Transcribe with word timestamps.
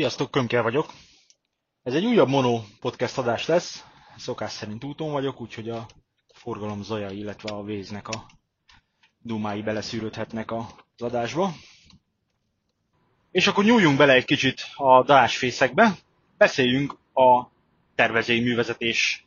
Sziasztok, 0.00 0.30
Kömkel 0.30 0.62
vagyok. 0.62 0.92
Ez 1.82 1.94
egy 1.94 2.04
újabb 2.04 2.28
mono 2.28 2.60
podcast 2.80 3.18
adás 3.18 3.46
lesz. 3.46 3.84
Szokás 4.16 4.52
szerint 4.52 4.84
úton 4.84 5.12
vagyok, 5.12 5.40
úgyhogy 5.40 5.68
a 5.68 5.86
forgalom 6.34 6.82
zaja, 6.82 7.10
illetve 7.10 7.54
a 7.54 7.62
véznek 7.62 8.08
a 8.08 8.26
dumái 9.22 9.62
beleszűrődhetnek 9.62 10.52
az 10.52 10.64
adásba. 10.98 11.52
És 13.30 13.46
akkor 13.46 13.64
nyúljunk 13.64 13.96
bele 13.96 14.12
egy 14.12 14.24
kicsit 14.24 14.62
a 14.76 15.02
darásfészekbe. 15.02 15.96
Beszéljünk 16.38 16.96
a 17.14 17.46
tervezői 17.94 18.40
művezetés 18.40 19.26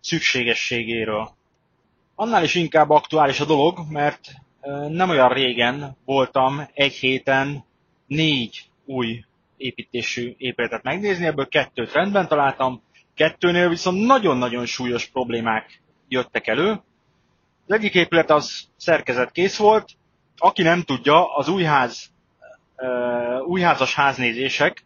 szükségességéről. 0.00 1.30
Annál 2.14 2.44
is 2.44 2.54
inkább 2.54 2.90
aktuális 2.90 3.40
a 3.40 3.44
dolog, 3.44 3.78
mert 3.90 4.32
nem 4.88 5.10
olyan 5.10 5.32
régen 5.32 5.96
voltam 6.04 6.68
egy 6.74 6.92
héten 6.92 7.64
négy 8.06 8.70
új 8.84 9.24
építésű 9.62 10.34
épületet 10.38 10.82
megnézni, 10.82 11.26
ebből 11.26 11.48
kettőt 11.48 11.92
rendben 11.92 12.28
találtam, 12.28 12.82
kettőnél 13.14 13.68
viszont 13.68 14.06
nagyon-nagyon 14.06 14.66
súlyos 14.66 15.06
problémák 15.06 15.80
jöttek 16.08 16.46
elő. 16.46 16.70
Az 17.66 17.74
egyik 17.74 17.94
épület 17.94 18.30
az 18.30 18.68
szerkezet 18.76 19.30
kész 19.30 19.56
volt, 19.56 19.90
aki 20.36 20.62
nem 20.62 20.82
tudja, 20.82 21.34
az 21.34 21.48
újház, 21.48 22.10
újházas 23.46 23.94
háznézések 23.94 24.84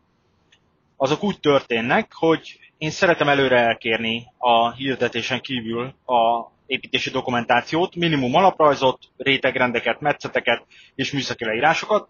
azok 0.97 1.23
úgy 1.23 1.41
történnek, 1.41 2.13
hogy 2.15 2.59
én 2.79 2.91
szeretem 2.91 3.29
előre 3.29 3.59
elkérni 3.59 4.27
a 4.39 4.73
hirdetésen 4.73 5.41
kívül 5.41 5.95
a 6.07 6.51
építési 6.67 7.11
dokumentációt, 7.11 7.95
minimum 7.95 8.35
alaprajzot, 8.35 8.99
rétegrendeket, 9.17 10.01
metszeteket 10.01 10.67
és 10.95 11.13
műszaki 11.13 11.45
leírásokat, 11.45 12.09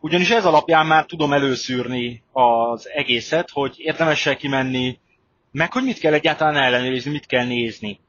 ugyanis 0.00 0.30
ez 0.30 0.44
alapján 0.44 0.86
már 0.86 1.04
tudom 1.04 1.32
előszűrni 1.32 2.22
az 2.32 2.88
egészet, 2.88 3.50
hogy 3.50 3.74
érdemes 3.76 4.28
kimenni, 4.38 4.98
meg 5.52 5.72
hogy 5.72 5.84
mit 5.84 5.98
kell 5.98 6.12
egyáltalán 6.12 6.56
ellenőrizni, 6.56 7.10
mit 7.10 7.26
kell 7.26 7.46
nézni. 7.46 8.00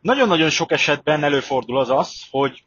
Nagyon-nagyon 0.00 0.50
sok 0.50 0.72
esetben 0.72 1.24
előfordul 1.24 1.78
az 1.78 1.90
az, 1.90 2.22
hogy 2.30 2.62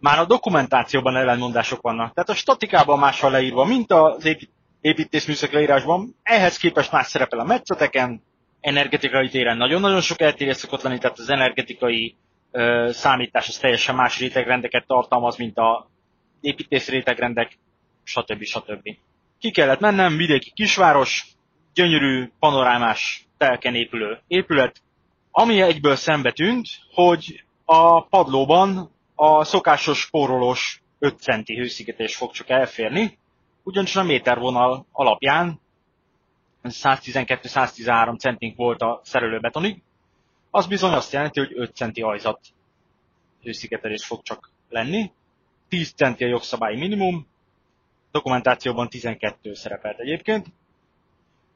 már 0.00 0.18
a 0.18 0.24
dokumentációban 0.24 1.16
ellenmondások 1.16 1.80
vannak. 1.80 2.14
Tehát 2.14 2.30
a 2.30 2.34
statikában 2.34 2.98
máshol 2.98 3.30
leírva, 3.30 3.64
mint 3.64 3.92
az 3.92 4.36
építészműszak 4.80 5.52
leírásban, 5.52 6.16
ehhez 6.22 6.56
képest 6.56 6.92
más 6.92 7.06
szerepel 7.06 7.38
a 7.38 7.44
metszeteken, 7.44 8.22
energetikai 8.60 9.28
téren 9.28 9.56
nagyon-nagyon 9.56 10.00
sok 10.00 10.20
eltérés 10.20 10.56
szokott 10.56 10.82
lenni, 10.82 10.98
tehát 10.98 11.18
az 11.18 11.28
energetikai 11.28 12.16
ö, 12.50 12.88
számítás 12.92 13.48
az 13.48 13.56
teljesen 13.58 13.94
más 13.94 14.18
rétegrendeket 14.18 14.86
tartalmaz, 14.86 15.36
mint 15.36 15.58
a 15.58 15.90
építész 16.40 16.88
rétegrendek, 16.88 17.58
stb. 18.04 18.42
stb. 18.42 18.96
Ki 19.38 19.50
kellett 19.50 19.80
mennem, 19.80 20.16
vidéki 20.16 20.50
kisváros, 20.54 21.26
gyönyörű, 21.74 22.30
panorámás, 22.38 23.26
telken 23.36 23.74
épülő 23.74 24.20
épület, 24.26 24.82
ami 25.30 25.60
egyből 25.60 25.96
szembe 25.96 26.32
tűnt, 26.32 26.66
hogy 26.94 27.44
a 27.64 28.04
padlóban 28.04 28.90
a 29.14 29.44
szokásos 29.44 29.98
spórolós 29.98 30.82
5 30.98 31.18
centi 31.18 31.56
hőszigetés 31.56 32.16
fog 32.16 32.30
csak 32.30 32.48
elférni, 32.48 33.18
ugyanis 33.62 33.96
a 33.96 34.02
métervonal 34.02 34.86
alapján 34.92 35.60
112-113 36.62 38.18
centink 38.18 38.56
volt 38.56 38.80
a 38.80 39.00
szerelőbetonig, 39.04 39.82
az 40.50 40.66
bizony 40.66 40.92
azt 40.92 41.12
jelenti, 41.12 41.40
hogy 41.40 41.52
5 41.54 41.74
centi 41.74 42.02
ajzat 42.02 42.40
hőszigetelés 43.42 44.04
fog 44.04 44.22
csak 44.22 44.50
lenni. 44.68 45.10
10 45.68 45.92
centi 45.92 46.24
a 46.24 46.28
jogszabályi 46.28 46.78
minimum, 46.78 47.26
dokumentációban 48.12 48.88
12 48.88 49.54
szerepelt 49.54 49.98
egyébként. 49.98 50.46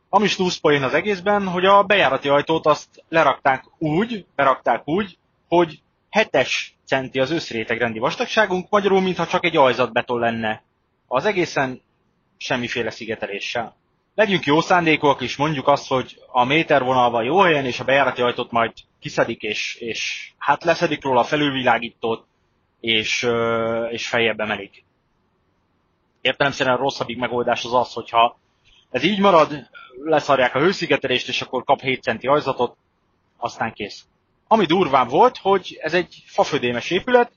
Ami 0.08 0.28
slusszpoén 0.28 0.82
az 0.82 0.94
egészben, 0.94 1.46
hogy 1.46 1.64
a 1.64 1.82
bejárati 1.82 2.28
ajtót 2.28 2.66
azt 2.66 3.04
lerakták 3.08 3.64
úgy, 3.78 4.26
berakták 4.34 4.88
úgy, 4.88 5.18
hogy 5.48 5.82
7-es 6.10 6.50
centi 6.84 7.20
az 7.20 7.30
összrétegrendi 7.30 7.98
vastagságunk, 7.98 8.66
magyarul 8.70 9.00
mintha 9.00 9.26
csak 9.26 9.44
egy 9.44 9.56
ajzatbeton 9.56 10.18
lenne. 10.18 10.62
Az 11.06 11.24
egészen 11.24 11.82
semmiféle 12.36 12.90
szigeteléssel 12.90 13.76
legyünk 14.16 14.44
jó 14.44 14.60
szándékúak, 14.60 15.20
és 15.20 15.36
mondjuk 15.36 15.68
azt, 15.68 15.88
hogy 15.88 16.20
a 16.26 16.44
métervonalban 16.44 17.24
jó 17.24 17.38
helyen, 17.38 17.64
és 17.64 17.80
a 17.80 17.84
bejárati 17.84 18.22
ajtót 18.22 18.50
majd 18.50 18.72
kiszedik, 19.00 19.42
és, 19.42 19.74
és 19.74 20.30
hát 20.38 20.64
leszedik 20.64 21.02
róla 21.02 21.20
a 21.20 21.24
felülvilágítót, 21.24 22.26
és, 22.80 23.28
és 23.90 24.08
feljebb 24.08 24.40
emelik. 24.40 24.84
Értelemszerűen 26.26 26.76
rosszabbik 26.76 27.18
megoldás 27.18 27.64
az 27.64 27.74
az, 27.74 27.92
hogyha 27.92 28.38
ez 28.90 29.02
így 29.02 29.18
marad, 29.18 29.68
leszarják 30.04 30.54
a 30.54 30.58
hőszigetelést, 30.58 31.28
és 31.28 31.42
akkor 31.42 31.64
kap 31.64 31.80
7 31.80 32.02
centi 32.02 32.26
ajzatot, 32.26 32.76
aztán 33.36 33.72
kész. 33.72 34.04
Ami 34.48 34.64
durvább 34.64 35.10
volt, 35.10 35.38
hogy 35.38 35.78
ez 35.80 35.94
egy 35.94 36.22
fafödémes 36.26 36.90
épület, 36.90 37.32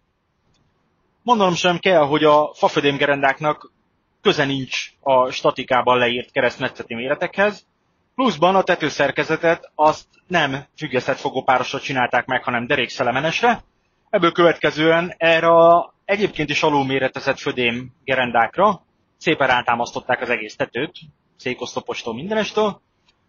mondanom 1.22 1.54
sem 1.54 1.78
kell, 1.78 2.02
hogy 2.06 2.24
a 2.24 2.54
fafödémgerendáknak 2.54 3.72
köze 4.22 4.46
nincs 4.46 4.92
a 5.02 5.32
statikában 5.32 5.98
leírt 5.98 6.32
keresztmetszeti 6.32 6.96
méretekhez, 6.96 7.66
pluszban 8.16 8.56
a 8.56 8.64
tetőszerkezetet 8.64 9.72
azt 9.76 10.06
nem 10.28 10.66
függesztett 10.78 11.18
fogópárosra 11.18 11.80
csinálták 11.80 12.26
meg, 12.26 12.44
hanem 12.44 12.68
derékszelemenesre, 12.68 13.64
ebből 14.10 14.32
következően 14.32 15.14
erre 15.18 15.48
a 15.48 15.94
egyébként 16.10 16.50
is 16.50 16.64
alulméretezett 16.64 17.40
födém 17.40 17.92
gerendákra 18.04 18.86
szépen 19.18 19.48
rátámasztották 19.48 20.22
az 20.22 20.30
egész 20.30 20.56
tetőt, 20.56 20.98
székoszlopostól 21.36 22.14
mindenestől, 22.14 22.82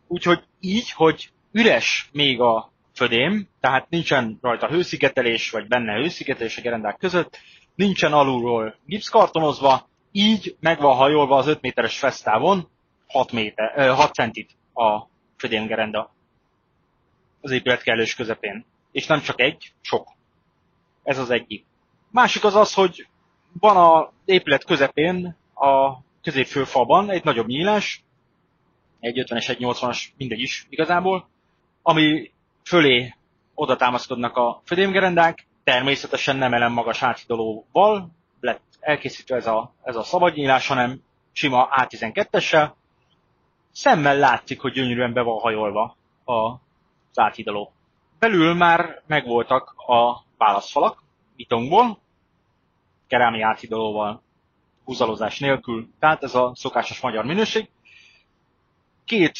úgyhogy 0.06 0.42
így, 0.60 0.90
hogy 0.90 1.30
üres 1.52 2.08
még 2.12 2.40
a 2.40 2.72
födém, 2.94 3.48
tehát 3.60 3.90
nincsen 3.90 4.38
rajta 4.42 4.68
hőszigetelés, 4.68 5.50
vagy 5.50 5.66
benne 5.66 5.92
hőszigetelés 5.92 6.58
a 6.58 6.60
gerendák 6.60 6.96
között, 6.96 7.38
nincsen 7.74 8.12
alulról 8.12 8.76
gipszkartonozva, 8.84 9.88
így 10.12 10.56
meg 10.60 10.80
van 10.80 10.96
hajolva 10.96 11.36
az 11.36 11.46
5 11.46 11.60
méteres 11.60 11.98
fesztávon 11.98 12.68
6, 13.06 13.32
méter, 13.32 13.90
6 13.94 14.14
centit 14.14 14.50
a 14.74 15.06
födémgerenda 15.36 16.14
az 17.40 17.50
épület 17.50 17.82
kellős 17.82 18.14
közepén. 18.14 18.64
És 18.92 19.06
nem 19.06 19.20
csak 19.20 19.40
egy, 19.40 19.72
sok. 19.80 20.08
Ez 21.02 21.18
az 21.18 21.30
egyik. 21.30 21.68
Másik 22.10 22.44
az 22.44 22.54
az, 22.54 22.74
hogy 22.74 23.08
van 23.60 23.76
a 23.76 24.12
épület 24.24 24.64
közepén, 24.64 25.36
a 25.54 25.98
középfőfalban 26.22 27.10
egy 27.10 27.24
nagyobb 27.24 27.46
nyílás, 27.46 28.04
egy 29.00 29.24
50-es, 29.26 29.48
egy 29.48 29.58
80-as, 29.60 30.04
mindegy 30.16 30.40
is 30.40 30.66
igazából, 30.68 31.28
ami 31.82 32.32
fölé 32.64 33.14
oda 33.54 33.76
támaszkodnak 33.76 34.36
a 34.36 34.60
födémgerendák, 34.64 35.46
természetesen 35.64 36.36
nem 36.36 36.54
elem 36.54 36.72
magas 36.72 37.02
áthidalóval, 37.02 38.10
lett 38.40 38.62
elkészítve 38.80 39.36
ez 39.36 39.46
a, 39.46 39.72
ez 39.82 39.96
a 39.96 40.02
szabadnyílás, 40.02 40.66
hanem 40.66 41.02
sima 41.32 41.68
A12-essel. 41.76 42.70
Szemmel 43.72 44.18
látszik, 44.18 44.60
hogy 44.60 44.72
gyönyörűen 44.72 45.12
be 45.12 45.22
van 45.22 45.40
hajolva 45.40 45.96
az 46.24 46.58
áthidaló. 47.14 47.72
Belül 48.18 48.54
már 48.54 49.02
megvoltak 49.06 49.74
a 49.86 50.24
válaszfalak, 50.38 51.02
bitongból, 51.36 51.99
kerámi 53.10 53.40
áthidalóval, 53.40 54.22
húzalozás 54.84 55.38
nélkül, 55.38 55.88
tehát 55.98 56.22
ez 56.22 56.34
a 56.34 56.52
szokásos 56.54 57.00
magyar 57.00 57.24
minőség. 57.24 57.68
Két 59.04 59.38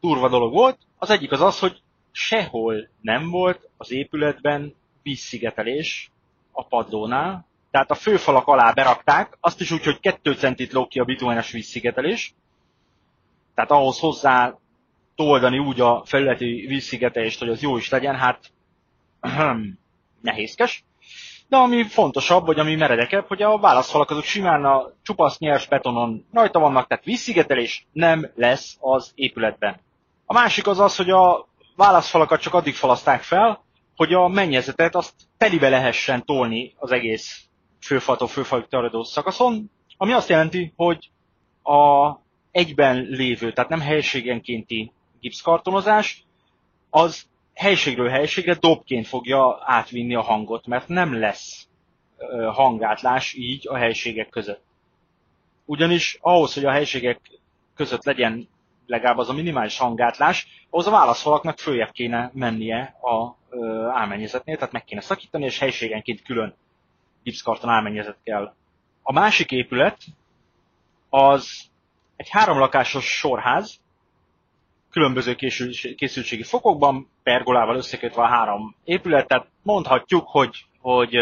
durva 0.00 0.28
dolog 0.28 0.52
volt, 0.52 0.78
az 0.98 1.10
egyik 1.10 1.32
az 1.32 1.40
az, 1.40 1.58
hogy 1.58 1.82
sehol 2.12 2.88
nem 3.00 3.30
volt 3.30 3.68
az 3.76 3.90
épületben 3.90 4.74
vízszigetelés 5.02 6.10
a 6.52 6.64
padlónál, 6.64 7.46
tehát 7.70 7.90
a 7.90 7.94
főfalak 7.94 8.46
alá 8.46 8.72
berakták, 8.72 9.36
azt 9.40 9.60
is 9.60 9.70
úgy, 9.70 9.84
hogy 9.84 10.00
2 10.00 10.32
centit 10.32 10.72
lóg 10.72 10.88
ki 10.88 10.98
a 10.98 11.04
bitumenes 11.04 11.50
vízszigetelés, 11.50 12.34
tehát 13.54 13.70
ahhoz 13.70 13.98
hozzá 13.98 14.58
toldani 15.14 15.58
úgy 15.58 15.80
a 15.80 16.02
felületi 16.04 16.64
vízszigetelést, 16.68 17.38
hogy 17.38 17.48
az 17.48 17.62
jó 17.62 17.76
is 17.76 17.88
legyen, 17.88 18.16
hát 18.16 18.52
nehézkes. 20.20 20.84
De 21.50 21.56
ami 21.56 21.84
fontosabb, 21.84 22.46
vagy 22.46 22.58
ami 22.58 22.74
meredekebb, 22.74 23.26
hogy 23.26 23.42
a 23.42 23.58
válaszfalak 23.58 24.10
azok 24.10 24.24
simán 24.24 24.64
a 24.64 24.90
csupasz 25.02 25.38
nyers 25.38 25.66
betonon 25.66 26.26
rajta 26.32 26.58
vannak, 26.58 26.86
tehát 26.86 27.04
vízszigetelés 27.04 27.86
nem 27.92 28.30
lesz 28.34 28.76
az 28.80 29.12
épületben. 29.14 29.80
A 30.26 30.32
másik 30.32 30.66
az 30.66 30.78
az, 30.78 30.96
hogy 30.96 31.10
a 31.10 31.48
válaszfalakat 31.76 32.40
csak 32.40 32.54
addig 32.54 32.74
falaszták 32.74 33.22
fel, 33.22 33.64
hogy 33.96 34.12
a 34.12 34.28
mennyezetet 34.28 34.94
azt 34.94 35.14
telibe 35.36 35.68
lehessen 35.68 36.24
tolni 36.24 36.74
az 36.76 36.90
egész 36.90 37.44
főfaltól 37.80 38.28
főfalig 38.28 38.66
terjedő 38.68 39.02
szakaszon, 39.02 39.70
ami 39.96 40.12
azt 40.12 40.28
jelenti, 40.28 40.72
hogy 40.76 41.10
a 41.62 42.10
egyben 42.50 42.96
lévő, 42.96 43.52
tehát 43.52 43.70
nem 43.70 43.80
helységenkénti 43.80 44.92
gipszkartonozás, 45.20 46.24
az 46.90 47.22
helységről 47.60 48.08
helységre 48.08 48.54
dobként 48.54 49.06
fogja 49.06 49.62
átvinni 49.64 50.14
a 50.14 50.20
hangot, 50.22 50.66
mert 50.66 50.88
nem 50.88 51.18
lesz 51.18 51.68
hangátlás 52.52 53.32
így 53.32 53.68
a 53.68 53.76
helységek 53.76 54.28
között. 54.28 54.62
Ugyanis 55.64 56.18
ahhoz, 56.20 56.54
hogy 56.54 56.64
a 56.64 56.70
helységek 56.70 57.20
között 57.74 58.04
legyen 58.04 58.48
legalább 58.86 59.18
az 59.18 59.28
a 59.28 59.32
minimális 59.32 59.78
hangátlás, 59.78 60.66
ahhoz 60.70 60.86
a 60.86 60.90
válaszfalaknak 60.90 61.58
följebb 61.58 61.90
kéne 61.90 62.30
mennie 62.34 62.96
a 63.02 63.36
álmennyezetnél, 63.92 64.56
tehát 64.56 64.72
meg 64.72 64.84
kéne 64.84 65.00
szakítani, 65.00 65.44
és 65.44 65.58
helységenként 65.58 66.22
külön 66.22 66.54
gipszkarton 67.22 67.70
álmennyezet 67.70 68.18
kell. 68.24 68.54
A 69.02 69.12
másik 69.12 69.50
épület 69.50 69.98
az 71.08 71.60
egy 72.16 72.28
háromlakásos 72.28 73.18
sorház, 73.18 73.80
különböző 74.90 75.34
készültségi 75.96 76.42
fokokban, 76.42 77.08
pergolával 77.22 77.76
összekötve 77.76 78.22
a 78.22 78.26
három 78.26 78.74
épületet. 78.84 79.46
Mondhatjuk, 79.62 80.28
hogy, 80.28 80.64
hogy 80.80 81.16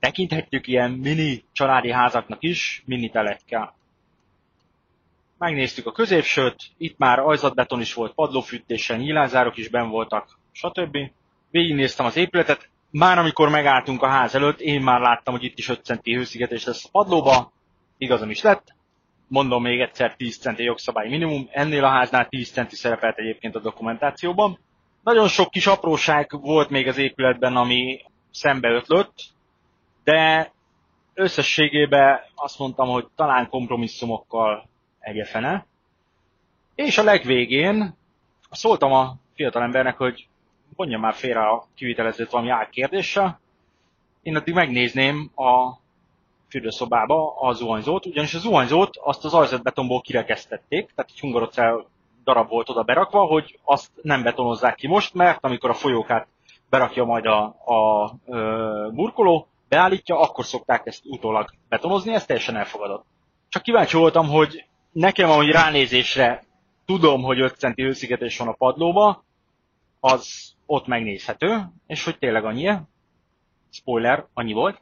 tekinthetjük 0.00 0.66
ilyen 0.66 0.90
mini 0.90 1.44
családi 1.52 1.90
házaknak 1.90 2.42
is, 2.42 2.82
mini 2.86 3.10
telekkel. 3.10 3.74
Megnéztük 5.38 5.86
a 5.86 5.92
középsőt, 5.92 6.56
itt 6.78 6.98
már 6.98 7.18
ajzatbeton 7.18 7.80
is 7.80 7.94
volt, 7.94 8.14
padlófűtéssel, 8.14 8.96
nyílázárok 8.96 9.56
is 9.56 9.68
ben 9.68 9.88
voltak, 9.88 10.38
stb. 10.52 10.96
Végignéztem 11.50 12.06
az 12.06 12.16
épületet, 12.16 12.68
már 12.90 13.18
amikor 13.18 13.48
megálltunk 13.48 14.02
a 14.02 14.08
ház 14.08 14.34
előtt, 14.34 14.60
én 14.60 14.82
már 14.82 15.00
láttam, 15.00 15.34
hogy 15.34 15.44
itt 15.44 15.58
is 15.58 15.68
5 15.68 15.84
centi 15.84 16.14
hőszigetés 16.14 16.64
lesz 16.64 16.84
a 16.84 16.88
padlóba, 16.92 17.52
igazam 17.98 18.30
is 18.30 18.42
lett, 18.42 18.74
mondom 19.32 19.62
még 19.62 19.80
egyszer 19.80 20.16
10 20.16 20.38
centi 20.38 20.62
jogszabály 20.62 21.08
minimum, 21.08 21.48
ennél 21.52 21.84
a 21.84 21.88
háznál 21.88 22.28
10 22.28 22.50
centi 22.50 22.76
szerepelt 22.76 23.18
egyébként 23.18 23.54
a 23.54 23.60
dokumentációban. 23.60 24.58
Nagyon 25.02 25.28
sok 25.28 25.50
kis 25.50 25.66
apróság 25.66 26.30
volt 26.40 26.70
még 26.70 26.88
az 26.88 26.98
épületben, 26.98 27.56
ami 27.56 28.00
szembe 28.30 28.68
ötlött, 28.68 29.14
de 30.04 30.52
összességében 31.14 32.20
azt 32.34 32.58
mondtam, 32.58 32.88
hogy 32.88 33.06
talán 33.16 33.48
kompromisszumokkal 33.48 34.68
egyefene. 34.98 35.66
És 36.74 36.98
a 36.98 37.02
legvégén 37.02 37.94
szóltam 38.50 38.92
a 38.92 39.14
fiatalembernek, 39.34 39.96
hogy 39.96 40.28
mondja 40.76 40.98
már 40.98 41.14
félre 41.14 41.48
a 41.48 41.66
kivitelezőt 41.74 42.30
valami 42.30 42.50
álkérdéssel. 42.50 43.40
Én 44.22 44.36
addig 44.36 44.54
megnézném 44.54 45.30
a 45.34 45.80
fürdőszobába 46.52 47.34
a 47.40 47.52
zuhanyzót, 47.52 48.06
ugyanis 48.06 48.34
a 48.34 48.38
zuhanyzót 48.38 48.96
azt 48.96 49.24
az 49.24 49.34
ajzatbetonból 49.34 50.00
kirekesztették, 50.00 50.90
tehát 50.94 51.10
egy 51.14 51.20
hungarocell 51.20 51.84
darab 52.24 52.48
volt 52.48 52.68
oda 52.68 52.82
berakva, 52.82 53.24
hogy 53.24 53.58
azt 53.64 53.90
nem 54.02 54.22
betonozzák 54.22 54.74
ki 54.74 54.86
most, 54.86 55.14
mert 55.14 55.44
amikor 55.44 55.70
a 55.70 55.74
folyókát 55.74 56.26
berakja 56.70 57.04
majd 57.04 57.26
a, 57.26 57.42
a 57.64 58.12
ö, 58.26 58.88
burkoló, 58.92 59.46
beállítja, 59.68 60.20
akkor 60.20 60.44
szokták 60.44 60.86
ezt 60.86 61.02
utólag 61.04 61.50
betonozni, 61.68 62.14
ez 62.14 62.26
teljesen 62.26 62.56
elfogadott. 62.56 63.04
Csak 63.48 63.62
kíváncsi 63.62 63.96
voltam, 63.96 64.28
hogy 64.28 64.64
nekem, 64.92 65.30
ahogy 65.30 65.48
ránézésre 65.48 66.44
tudom, 66.86 67.22
hogy 67.22 67.40
5 67.40 67.56
centi 67.56 67.82
hőszigetés 67.82 68.38
van 68.38 68.48
a 68.48 68.52
padlóba, 68.52 69.24
az 70.00 70.54
ott 70.66 70.86
megnézhető, 70.86 71.64
és 71.86 72.04
hogy 72.04 72.18
tényleg 72.18 72.44
annyi. 72.44 72.72
Spoiler, 73.70 74.26
annyi 74.34 74.52
volt. 74.52 74.80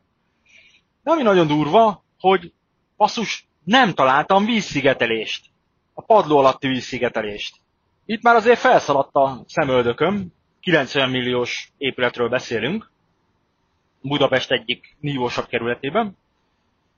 De 1.02 1.10
ami 1.10 1.22
nagyon 1.22 1.46
durva, 1.46 2.04
hogy 2.18 2.52
passzus, 2.96 3.48
nem 3.64 3.94
találtam 3.94 4.44
vízszigetelést. 4.44 5.46
A 5.94 6.02
padló 6.02 6.38
alatti 6.38 6.68
vízszigetelést. 6.68 7.56
Itt 8.06 8.22
már 8.22 8.34
azért 8.34 8.58
felszaladt 8.58 9.14
a 9.14 9.44
szemöldököm, 9.46 10.32
90 10.60 11.10
milliós 11.10 11.72
épületről 11.78 12.28
beszélünk, 12.28 12.90
Budapest 14.02 14.50
egyik 14.50 14.96
nívósabb 15.00 15.46
kerületében, 15.46 16.16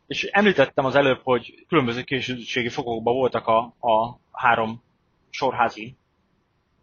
és 0.06 0.24
említettem 0.24 0.84
az 0.84 0.94
előbb, 0.94 1.20
hogy 1.22 1.64
különböző 1.68 2.02
későségi 2.02 2.68
fokokban 2.68 3.14
voltak 3.14 3.46
a, 3.46 3.58
a 3.80 4.18
három 4.32 4.82
sorházi 5.30 5.96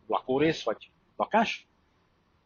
lakórész, 0.08 0.64
vagy 0.64 0.90
lakás. 1.18 1.68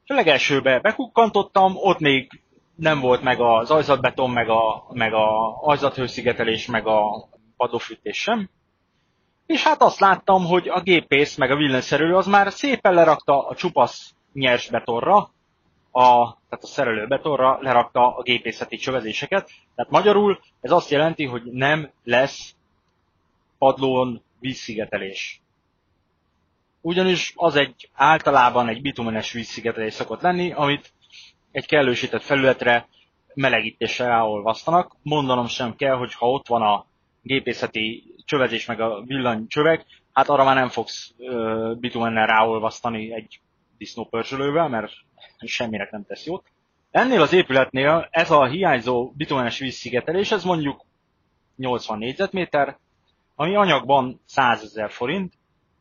És 0.03 0.09
a 0.09 0.13
legelsőbe 0.13 0.79
bekukkantottam, 0.79 1.73
ott 1.75 1.99
még 1.99 2.42
nem 2.75 2.99
volt 2.99 3.21
meg 3.21 3.39
az 3.39 3.71
ajzatbeton, 3.71 4.29
meg 4.29 4.49
a, 4.49 4.85
meg 4.89 5.13
a 5.13 5.57
ajzathőszigetelés, 5.61 6.65
meg 6.65 6.87
a 6.87 7.27
padlófűtés 7.57 8.17
sem. 8.17 8.49
És 9.45 9.63
hát 9.63 9.81
azt 9.81 9.99
láttam, 9.99 10.45
hogy 10.45 10.67
a 10.67 10.81
gépész, 10.81 11.35
meg 11.35 11.51
a 11.51 11.55
villanyszerelő 11.55 12.15
az 12.15 12.27
már 12.27 12.51
szépen 12.51 12.93
lerakta 12.93 13.47
a 13.47 13.55
csupasz 13.55 14.13
nyers 14.33 14.69
betonra, 14.69 15.17
a, 15.91 16.37
tehát 16.49 16.63
a 16.63 16.67
szerelő 16.67 17.07
betonra 17.07 17.57
lerakta 17.61 18.15
a 18.15 18.21
gépészeti 18.21 18.77
csövezéseket. 18.77 19.49
Tehát 19.75 19.91
magyarul 19.91 20.39
ez 20.61 20.71
azt 20.71 20.89
jelenti, 20.89 21.25
hogy 21.25 21.43
nem 21.43 21.91
lesz 22.03 22.55
padlón 23.57 24.23
vízszigetelés. 24.39 25.41
Ugyanis 26.81 27.33
az 27.35 27.55
egy 27.55 27.89
általában 27.93 28.67
egy 28.67 28.81
bitumenes 28.81 29.31
vízszigetelés 29.31 29.93
szokott 29.93 30.21
lenni, 30.21 30.51
amit 30.51 30.93
egy 31.53 31.65
kellősített 31.65 32.21
felületre 32.21 32.87
melegítéssel 33.33 34.07
ráolvasztanak. 34.07 34.95
Mondanom 35.01 35.47
sem 35.47 35.75
kell, 35.75 35.95
hogy 35.95 36.13
ha 36.13 36.29
ott 36.29 36.47
van 36.47 36.61
a 36.61 36.85
gépészeti 37.21 38.13
csövezés 38.25 38.65
meg 38.65 38.81
a 38.81 39.01
villanycsövek, 39.05 39.85
hát 40.13 40.29
arra 40.29 40.43
már 40.43 40.55
nem 40.55 40.69
fogsz 40.69 41.13
ö, 41.17 41.73
bitumennel 41.79 42.27
ráolvasztani 42.27 43.13
egy 43.13 43.39
disznópörzsölővel, 43.77 44.67
mert 44.67 44.91
semminek 45.45 45.91
nem 45.91 46.05
tesz 46.05 46.25
jót. 46.25 46.43
Ennél 46.91 47.21
az 47.21 47.33
épületnél 47.33 48.07
ez 48.11 48.31
a 48.31 48.45
hiányzó 48.45 49.11
bitumenes 49.15 49.59
vízszigetelés, 49.59 50.31
ez 50.31 50.43
mondjuk 50.43 50.85
80 51.55 51.97
négyzetméter, 51.97 52.77
ami 53.35 53.55
anyagban 53.55 54.21
100 54.25 54.63
ezer 54.63 54.91
forint, 54.91 55.33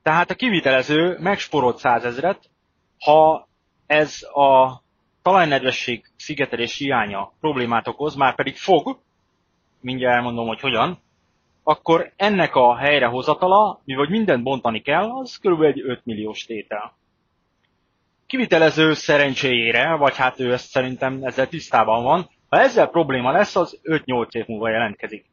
tehát 0.03 0.31
a 0.31 0.35
kivitelező 0.35 1.17
megsporolt 1.21 1.79
100 1.79 2.05
ezeret, 2.05 2.51
ha 2.99 3.49
ez 3.87 4.23
a 4.23 4.81
talajnedvesség 5.23 6.05
szigetelés 6.17 6.79
hiánya 6.79 7.33
problémát 7.41 7.89
okoz, 7.89 8.15
már 8.15 8.35
pedig 8.35 8.57
fog, 8.57 8.99
mindjárt 9.81 10.17
elmondom, 10.17 10.47
hogy 10.47 10.61
hogyan, 10.61 10.99
akkor 11.63 12.13
ennek 12.17 12.55
a 12.55 12.77
helyrehozatala, 12.77 13.81
mivel 13.85 14.07
mindent 14.09 14.43
bontani 14.43 14.81
kell, 14.81 15.11
az 15.11 15.39
kb. 15.39 15.63
egy 15.63 15.81
5 15.81 16.01
milliós 16.05 16.45
tétel. 16.45 16.97
Kivitelező 18.27 18.93
szerencséjére, 18.93 19.95
vagy 19.95 20.17
hát 20.17 20.41
ő 20.41 20.53
ezt 20.53 20.69
szerintem 20.69 21.19
ezzel 21.23 21.49
tisztában 21.49 22.03
van, 22.03 22.31
ha 22.49 22.61
ezzel 22.61 22.87
probléma 22.87 23.31
lesz, 23.31 23.57
az 23.57 23.81
5-8 23.85 24.33
év 24.33 24.47
múlva 24.47 24.69
jelentkezik. 24.69 25.25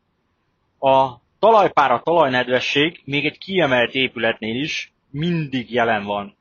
A 0.80 1.10
talajpára 1.40 2.02
talajnedvesség 2.04 3.02
még 3.06 3.26
egy 3.26 3.38
kiemelt 3.38 3.94
épületnél 3.94 4.56
is 4.56 4.94
mindig 5.12 5.72
jelen 5.72 6.04
van 6.04 6.38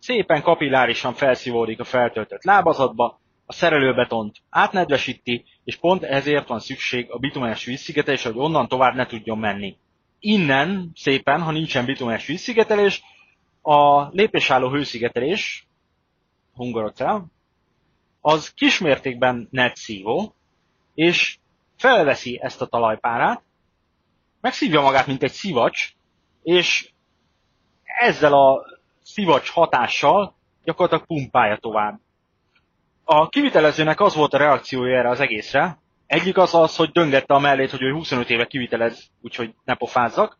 szépen 0.00 0.42
kapillárisan 0.42 1.14
felszívódik 1.14 1.80
a 1.80 1.84
feltöltött 1.84 2.44
lábazatba, 2.44 3.20
a 3.46 3.52
szerelőbetont 3.52 4.36
átnedvesíti, 4.50 5.44
és 5.64 5.76
pont 5.76 6.02
ezért 6.02 6.48
van 6.48 6.60
szükség 6.60 7.10
a 7.10 7.18
bitumenes 7.18 7.64
vízszigetelés, 7.64 8.22
hogy 8.22 8.36
onnan 8.36 8.68
tovább 8.68 8.94
ne 8.94 9.06
tudjon 9.06 9.38
menni. 9.38 9.76
Innen 10.18 10.90
szépen, 10.94 11.42
ha 11.42 11.50
nincsen 11.50 11.84
bitumenes 11.84 12.26
vízszigetelés, 12.26 13.02
a 13.62 14.08
lépésálló 14.08 14.70
hőszigetelés, 14.70 15.66
hungarocell, 16.54 17.22
az 18.20 18.52
kismértékben 18.54 19.48
netszívó, 19.50 20.34
és 20.94 21.38
felveszi 21.76 22.38
ezt 22.42 22.62
a 22.62 22.66
talajpárát, 22.66 23.42
megszívja 24.40 24.80
magát, 24.80 25.06
mint 25.06 25.22
egy 25.22 25.32
szivacs, 25.32 25.92
és 26.42 26.90
ezzel 27.84 28.32
a 28.32 28.64
szivacs 29.12 29.50
hatással 29.50 30.34
gyakorlatilag 30.64 31.06
pumpálja 31.06 31.56
tovább. 31.56 32.00
A 33.04 33.28
kivitelezőnek 33.28 34.00
az 34.00 34.14
volt 34.14 34.34
a 34.34 34.38
reakciója 34.38 34.98
erre 34.98 35.08
az 35.08 35.20
egészre. 35.20 35.78
Egyik 36.06 36.36
az 36.36 36.54
az, 36.54 36.76
hogy 36.76 36.90
döngette 36.90 37.34
a 37.34 37.38
mellét, 37.38 37.70
hogy 37.70 37.82
ő 37.82 37.92
25 37.92 38.30
éve 38.30 38.46
kivitelez, 38.46 39.10
úgyhogy 39.22 39.54
ne 39.64 39.74
pofázzak. 39.74 40.38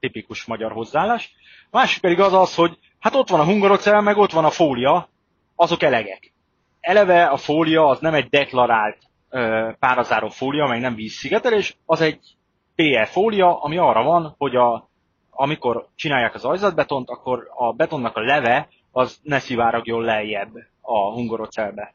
Tipikus 0.00 0.44
magyar 0.44 0.72
hozzáállás. 0.72 1.34
A 1.70 1.76
másik 1.78 2.00
pedig 2.00 2.20
az 2.20 2.32
az, 2.32 2.54
hogy 2.54 2.78
hát 2.98 3.14
ott 3.14 3.28
van 3.28 3.40
a 3.40 3.44
hungarocell, 3.44 4.00
meg 4.00 4.16
ott 4.16 4.32
van 4.32 4.44
a 4.44 4.50
fólia, 4.50 5.08
azok 5.54 5.82
elegek. 5.82 6.32
Eleve 6.80 7.24
a 7.24 7.36
fólia 7.36 7.86
az 7.86 8.00
nem 8.00 8.14
egy 8.14 8.28
deklarált 8.28 8.98
ö, 9.30 9.70
párazáró 9.78 10.28
fólia, 10.28 10.66
meg 10.66 10.80
nem 10.80 10.94
vízszigetelés, 10.94 11.76
az 11.86 12.00
egy 12.00 12.36
PE 12.74 13.04
fólia, 13.04 13.60
ami 13.62 13.76
arra 13.76 14.02
van, 14.02 14.34
hogy 14.38 14.56
a 14.56 14.89
amikor 15.40 15.88
csinálják 15.94 16.34
az 16.34 16.44
ajzatbetont, 16.44 17.10
akkor 17.10 17.48
a 17.54 17.72
betonnak 17.72 18.16
a 18.16 18.20
leve 18.20 18.68
az 18.92 19.18
ne 19.22 19.38
szivárogjon 19.38 20.02
lejjebb 20.02 20.54
a 20.80 21.12
hungorocelbe. 21.12 21.94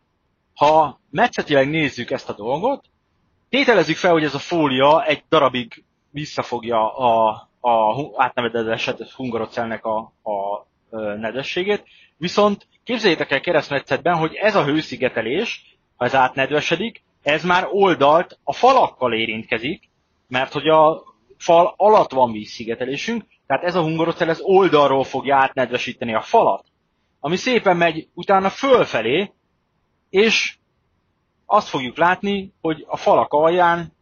Ha 0.56 1.00
metszetileg 1.10 1.70
nézzük 1.70 2.12
ezt 2.12 2.30
a 2.30 2.34
dolgot, 2.34 2.86
tételezzük 3.50 3.96
fel, 3.96 4.12
hogy 4.12 4.24
ez 4.24 4.36
a 4.36 4.40
fólia 4.40 5.04
egy 5.04 5.24
darabig 5.30 5.84
visszafogja 6.10 6.96
a, 6.96 7.28
a 7.62 8.12
átnevedezett 8.16 9.12
hungorocelnek 9.12 9.86
a, 9.86 9.98
a, 10.24 10.66
nedvességét, 11.18 11.84
viszont 12.18 12.68
képzeljétek 12.84 13.32
el 13.32 13.42
keresztmetszetben, 13.42 14.16
hogy 14.18 14.34
ez 14.34 14.56
a 14.56 14.64
hőszigetelés, 14.64 15.78
ha 15.96 16.06
ez 16.06 16.16
átnedvesedik, 16.16 17.04
ez 17.24 17.44
már 17.44 17.68
oldalt 17.72 18.40
a 18.44 18.54
falakkal 18.54 19.14
érintkezik, 19.14 19.90
mert 20.28 20.52
hogy 20.52 20.68
a 20.68 21.04
fal 21.38 21.74
alatt 21.78 22.12
van 22.12 22.32
vízszigetelésünk, 22.32 23.26
tehát 23.48 23.64
ez 23.64 23.76
a 23.76 23.82
hungarocell 23.82 24.30
ez 24.30 24.40
oldalról 24.42 25.04
fogja 25.04 25.36
átnedvesíteni 25.36 26.14
a 26.14 26.22
falat, 26.22 26.66
ami 27.20 27.36
szépen 27.36 27.78
megy 27.78 28.08
utána 28.14 28.50
fölfelé, 28.50 29.34
és 30.10 30.58
azt 31.46 31.68
fogjuk 31.68 31.98
látni, 31.98 32.54
hogy 32.62 32.86
a 32.88 32.98
falak 32.98 33.34
alján 33.34 33.94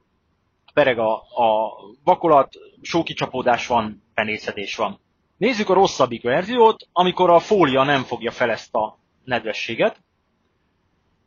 pereg 0.74 1.00
a, 1.00 1.14
a 1.16 1.74
vakolat, 2.04 2.54
sókicsapódás 2.82 3.68
van, 3.68 4.04
penészedés 4.14 4.76
van. 4.76 5.00
Nézzük 5.38 5.70
a 5.70 5.74
rosszabbik 5.74 6.24
verziót, 6.24 6.88
amikor 6.92 7.30
a 7.30 7.40
fólia 7.40 7.84
nem 7.84 8.04
fogja 8.04 8.32
fel 8.32 8.50
ezt 8.50 8.76
a 8.76 8.98
nedvességet, 9.24 10.02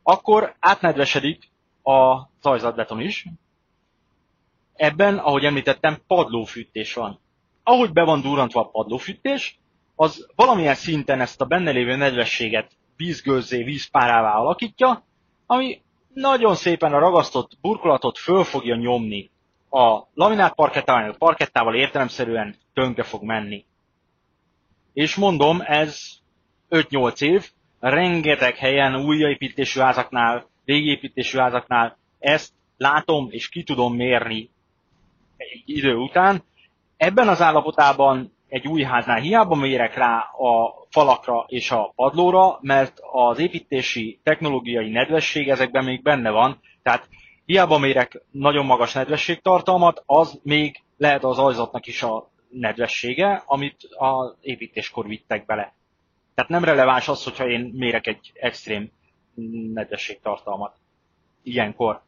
akkor 0.03 0.55
átnedvesedik 0.59 1.51
a 1.83 2.29
zajzatbeton 2.41 2.99
is. 2.99 3.25
Ebben, 4.73 5.17
ahogy 5.17 5.45
említettem, 5.45 5.97
padlófűtés 6.07 6.93
van. 6.93 7.19
Ahogy 7.69 7.93
be 7.93 8.03
van 8.03 8.21
durrantva 8.21 8.61
a 8.61 8.69
padlófűtés, 8.69 9.59
az 9.95 10.27
valamilyen 10.35 10.75
szinten 10.75 11.21
ezt 11.21 11.41
a 11.41 11.45
benne 11.45 11.71
lévő 11.71 11.95
nedvességet 11.95 12.71
vízgőzzé, 12.95 13.63
vízpárává 13.63 14.33
alakítja, 14.33 15.03
ami 15.45 15.81
nagyon 16.13 16.55
szépen 16.55 16.93
a 16.93 16.99
ragasztott 16.99 17.57
burkolatot 17.61 18.17
föl 18.17 18.43
fogja 18.43 18.75
nyomni. 18.75 19.29
A 19.69 20.01
laminát 20.13 20.55
parkettával, 20.55 21.09
a 21.09 21.15
parkettával 21.17 21.75
értelemszerűen 21.75 22.55
tönkre 22.73 23.03
fog 23.03 23.23
menni. 23.23 23.65
És 24.93 25.15
mondom, 25.15 25.61
ez 25.61 25.99
5-8 26.69 27.21
év, 27.21 27.49
rengeteg 27.79 28.55
helyen 28.55 28.95
újjáépítésű 28.95 29.79
házaknál, 29.79 30.47
építésű 30.65 31.37
házaknál 31.37 31.97
ezt 32.19 32.53
látom 32.77 33.27
és 33.29 33.49
ki 33.49 33.63
tudom 33.63 33.95
mérni 33.95 34.49
egy 35.37 35.63
idő 35.65 35.95
után. 35.95 36.43
Ebben 36.97 37.27
az 37.27 37.41
állapotában 37.41 38.33
egy 38.47 38.67
új 38.67 38.81
háznál 38.81 39.19
hiába 39.19 39.55
mérek 39.55 39.95
rá 39.95 40.17
a 40.17 40.85
falakra 40.89 41.45
és 41.47 41.71
a 41.71 41.91
padlóra, 41.95 42.57
mert 42.61 42.99
az 43.11 43.39
építési 43.39 44.19
technológiai 44.23 44.89
nedvesség 44.89 45.49
ezekben 45.49 45.83
még 45.83 46.01
benne 46.01 46.29
van, 46.29 46.59
tehát 46.83 47.09
hiába 47.45 47.77
mérek 47.77 48.21
nagyon 48.31 48.65
magas 48.65 48.93
nedvességtartalmat, 48.93 50.03
az 50.05 50.39
még 50.43 50.83
lehet 50.97 51.23
az 51.23 51.37
ajzatnak 51.37 51.85
is 51.85 52.03
a 52.03 52.29
nedvessége, 52.49 53.43
amit 53.45 53.87
az 53.97 54.35
építéskor 54.41 55.07
vittek 55.07 55.45
bele. 55.45 55.73
Tehát 56.35 56.51
nem 56.51 56.63
releváns 56.63 57.07
az, 57.07 57.23
hogyha 57.23 57.47
én 57.47 57.71
mérek 57.75 58.07
egy 58.07 58.31
extrém 58.33 58.91
nedvességtartalmat 59.73 60.75
ilyenkor. 61.43 62.01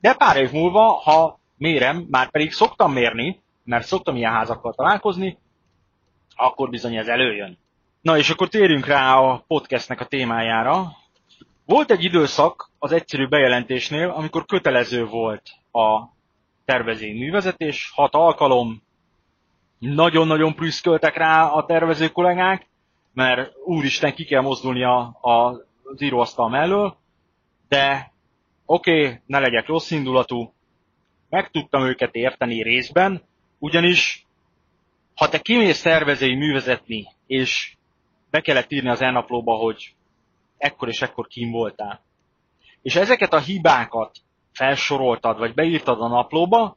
De 0.00 0.14
pár 0.14 0.36
év 0.36 0.52
múlva, 0.52 0.82
ha 0.82 1.40
mérem, 1.56 2.06
már 2.10 2.30
pedig 2.30 2.52
szoktam 2.52 2.92
mérni, 2.92 3.40
mert 3.64 3.86
szoktam 3.86 4.16
ilyen 4.16 4.32
házakkal 4.32 4.74
találkozni, 4.74 5.38
akkor 6.34 6.70
bizony 6.70 6.96
ez 6.96 7.08
előjön. 7.08 7.58
Na 8.00 8.18
és 8.18 8.30
akkor 8.30 8.48
térjünk 8.48 8.86
rá 8.86 9.16
a 9.16 9.44
podcastnek 9.46 10.00
a 10.00 10.06
témájára. 10.06 10.96
Volt 11.64 11.90
egy 11.90 12.04
időszak 12.04 12.70
az 12.78 12.92
egyszerű 12.92 13.26
bejelentésnél, 13.26 14.08
amikor 14.08 14.44
kötelező 14.44 15.04
volt 15.04 15.42
a 15.72 16.02
tervezény 16.64 17.16
művezetés, 17.16 17.90
hat 17.94 18.14
alkalom, 18.14 18.82
nagyon-nagyon 19.78 20.54
prüszköltek 20.54 21.16
rá 21.16 21.46
a 21.46 21.64
tervező 21.64 22.08
kollégák, 22.08 22.66
mert 23.12 23.52
úristen 23.64 24.14
ki 24.14 24.24
kell 24.24 24.40
mozdulnia 24.40 25.18
az 25.20 26.02
íróasztal 26.02 26.48
mellől, 26.48 26.96
de 27.68 28.12
oké, 28.66 29.04
okay, 29.04 29.20
ne 29.26 29.38
legyek 29.38 29.66
rossz 29.66 29.90
indulatú, 29.90 30.52
meg 31.28 31.50
tudtam 31.50 31.82
őket 31.82 32.14
érteni 32.14 32.62
részben, 32.62 33.22
ugyanis 33.60 34.26
ha 35.14 35.28
te 35.28 35.38
kimész 35.38 35.82
tervezői 35.82 36.34
művezetni, 36.34 37.06
és 37.26 37.76
be 38.30 38.40
kellett 38.40 38.72
írni 38.72 38.88
az 38.88 39.00
elnaplóba, 39.00 39.54
hogy 39.54 39.94
ekkor 40.58 40.88
és 40.88 41.02
ekkor 41.02 41.26
kim 41.26 41.50
voltál, 41.50 42.02
és 42.82 42.96
ezeket 42.96 43.32
a 43.32 43.38
hibákat 43.38 44.18
felsoroltad, 44.52 45.38
vagy 45.38 45.54
beírtad 45.54 46.00
a 46.00 46.08
naplóba, 46.08 46.76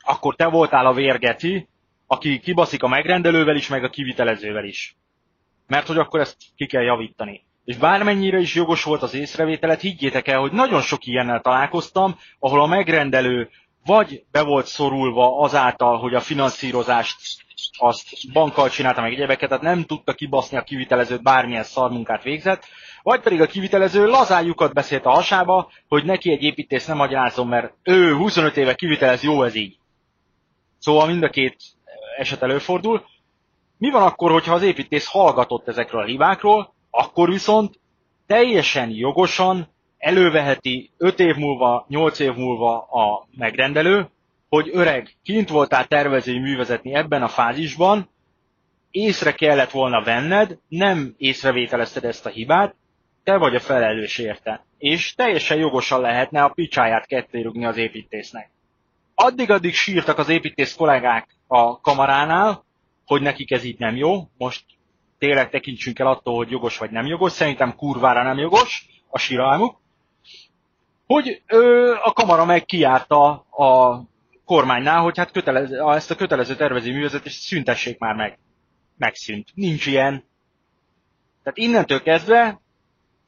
akkor 0.00 0.36
te 0.36 0.46
voltál 0.46 0.86
a 0.86 0.92
vérgeci, 0.92 1.68
aki 2.06 2.40
kibaszik 2.40 2.82
a 2.82 2.88
megrendelővel 2.88 3.56
is, 3.56 3.68
meg 3.68 3.84
a 3.84 3.90
kivitelezővel 3.90 4.64
is. 4.64 4.96
Mert 5.66 5.86
hogy 5.86 5.98
akkor 5.98 6.20
ezt 6.20 6.36
ki 6.56 6.66
kell 6.66 6.82
javítani. 6.82 7.44
És 7.64 7.76
bármennyire 7.76 8.38
is 8.38 8.54
jogos 8.54 8.82
volt 8.82 9.02
az 9.02 9.14
észrevételet, 9.14 9.80
higgyétek 9.80 10.28
el, 10.28 10.40
hogy 10.40 10.52
nagyon 10.52 10.80
sok 10.80 11.06
ilyennel 11.06 11.40
találkoztam, 11.40 12.18
ahol 12.38 12.60
a 12.60 12.66
megrendelő 12.66 13.50
vagy 13.84 14.24
be 14.30 14.42
volt 14.42 14.66
szorulva 14.66 15.38
azáltal, 15.40 15.98
hogy 15.98 16.14
a 16.14 16.20
finanszírozást 16.20 17.16
azt 17.78 18.32
bankkal 18.32 18.68
csinálta 18.68 19.00
meg 19.00 19.12
egyebeket, 19.12 19.48
tehát 19.48 19.64
nem 19.64 19.84
tudta 19.84 20.12
kibaszni 20.12 20.56
a 20.56 20.62
kivitelezőt, 20.62 21.22
bármilyen 21.22 21.62
szarmunkát 21.62 22.22
végzett, 22.22 22.64
vagy 23.02 23.20
pedig 23.20 23.40
a 23.40 23.46
kivitelező 23.46 24.06
lazájukat 24.06 24.72
beszélt 24.72 25.04
a 25.04 25.10
hasába, 25.10 25.70
hogy 25.88 26.04
neki 26.04 26.30
egy 26.30 26.42
építész 26.42 26.86
nem 26.86 26.96
magyarázom, 26.96 27.48
mert 27.48 27.74
ő 27.82 28.14
25 28.14 28.56
éve 28.56 28.74
kivitelez, 28.74 29.22
jó 29.22 29.42
ez 29.42 29.54
így. 29.54 29.78
Szóval 30.78 31.06
mind 31.06 31.22
a 31.22 31.30
két 31.30 31.56
eset 32.18 32.42
előfordul. 32.42 33.04
Mi 33.78 33.90
van 33.90 34.02
akkor, 34.02 34.30
hogyha 34.30 34.54
az 34.54 34.62
építész 34.62 35.06
hallgatott 35.06 35.68
ezekről 35.68 36.00
a 36.00 36.06
hibákról, 36.06 36.74
akkor 36.90 37.28
viszont 37.28 37.80
teljesen 38.26 38.90
jogosan 38.90 39.73
előveheti 39.98 40.90
5 40.98 41.20
év 41.20 41.36
múlva, 41.36 41.86
8 41.88 42.18
év 42.18 42.34
múlva 42.34 42.78
a 42.80 43.26
megrendelő, 43.36 44.08
hogy 44.48 44.70
öreg, 44.72 45.14
kint 45.22 45.48
voltál 45.48 45.86
tervezői 45.86 46.38
művezetni 46.38 46.94
ebben 46.94 47.22
a 47.22 47.28
fázisban, 47.28 48.08
észre 48.90 49.32
kellett 49.32 49.70
volna 49.70 50.02
venned, 50.02 50.58
nem 50.68 51.14
észrevételezted 51.16 52.04
ezt 52.04 52.26
a 52.26 52.28
hibát, 52.28 52.74
te 53.24 53.36
vagy 53.36 53.54
a 53.54 53.60
felelős 53.60 54.18
érte. 54.18 54.64
És 54.78 55.14
teljesen 55.14 55.56
jogosan 55.56 56.00
lehetne 56.00 56.42
a 56.42 56.48
picsáját 56.48 57.06
kettérugni 57.06 57.64
az 57.64 57.76
építésznek. 57.76 58.50
Addig-addig 59.14 59.74
sírtak 59.74 60.18
az 60.18 60.28
építész 60.28 60.74
kollégák 60.74 61.36
a 61.46 61.80
kamaránál, 61.80 62.64
hogy 63.06 63.22
nekik 63.22 63.50
ez 63.50 63.64
így 63.64 63.78
nem 63.78 63.96
jó. 63.96 64.28
Most 64.38 64.64
tényleg 65.18 65.50
tekintsünk 65.50 65.98
el 65.98 66.06
attól, 66.06 66.36
hogy 66.36 66.50
jogos 66.50 66.78
vagy 66.78 66.90
nem 66.90 67.06
jogos. 67.06 67.32
Szerintem 67.32 67.76
kurvára 67.76 68.22
nem 68.22 68.38
jogos 68.38 68.86
a 69.08 69.18
síralmuk. 69.18 69.80
Hogy 71.06 71.42
ö, 71.46 71.94
a 72.02 72.12
kamara 72.12 72.44
meg 72.44 72.64
kiárta 72.64 73.30
a 73.50 74.02
kormánynál, 74.44 75.02
hogy 75.02 75.16
hát 75.18 75.30
kötelező, 75.30 75.80
ezt 75.80 76.10
a 76.10 76.14
kötelező 76.14 76.56
tervező 76.56 76.92
művezetést 76.92 77.40
szüntessék 77.40 77.98
már 77.98 78.14
meg. 78.14 78.38
Megszűnt. 78.96 79.48
Nincs 79.54 79.86
ilyen. 79.86 80.24
Tehát 81.42 81.58
innentől 81.58 82.02
kezdve 82.02 82.60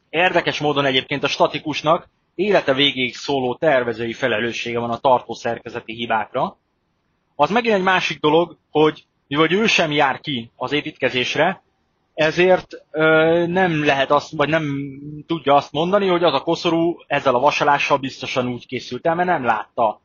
érdekes 0.08 0.60
módon 0.60 0.84
egyébként 0.84 1.22
a 1.22 1.28
statikusnak 1.28 2.08
élete 2.34 2.74
végéig 2.74 3.14
szóló 3.14 3.54
tervezői 3.54 4.12
felelőssége 4.12 4.78
van 4.78 4.90
a 4.90 4.98
tartószerkezeti 4.98 5.92
hibákra. 5.92 6.58
Az 7.34 7.50
megint 7.50 7.74
egy 7.74 7.82
másik 7.82 8.20
dolog, 8.20 8.58
hogy 8.70 9.06
mivel 9.26 9.52
ő 9.52 9.66
sem 9.66 9.92
jár 9.92 10.20
ki 10.20 10.50
az 10.56 10.72
építkezésre, 10.72 11.62
ezért 12.16 12.66
ö, 12.90 13.46
nem 13.46 13.84
lehet 13.84 14.10
azt, 14.10 14.32
vagy 14.36 14.48
nem 14.48 14.64
tudja 15.26 15.54
azt 15.54 15.72
mondani, 15.72 16.06
hogy 16.06 16.24
az 16.24 16.34
a 16.34 16.42
koszorú 16.42 16.96
ezzel 17.06 17.34
a 17.34 17.40
vasalással 17.40 17.98
biztosan 17.98 18.48
úgy 18.48 18.66
készült 18.66 19.06
el, 19.06 19.14
mert 19.14 19.28
nem 19.28 19.44
látta 19.44 20.00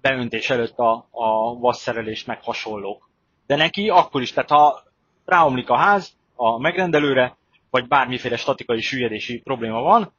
beöntés 0.00 0.50
előtt 0.50 0.78
a, 0.78 1.08
a 1.10 1.58
vasszerelést 1.58 2.26
meg 2.26 2.42
hasonlók. 2.42 3.10
De 3.46 3.56
neki 3.56 3.88
akkor 3.88 4.22
is, 4.22 4.32
tehát 4.32 4.50
ha 4.50 4.82
ráomlik 5.24 5.68
a 5.70 5.76
ház 5.76 6.16
a 6.34 6.58
megrendelőre, 6.58 7.36
vagy 7.70 7.88
bármiféle 7.88 8.36
statikai 8.36 8.80
süllyedési 8.80 9.40
probléma 9.40 9.80
van, 9.80 10.12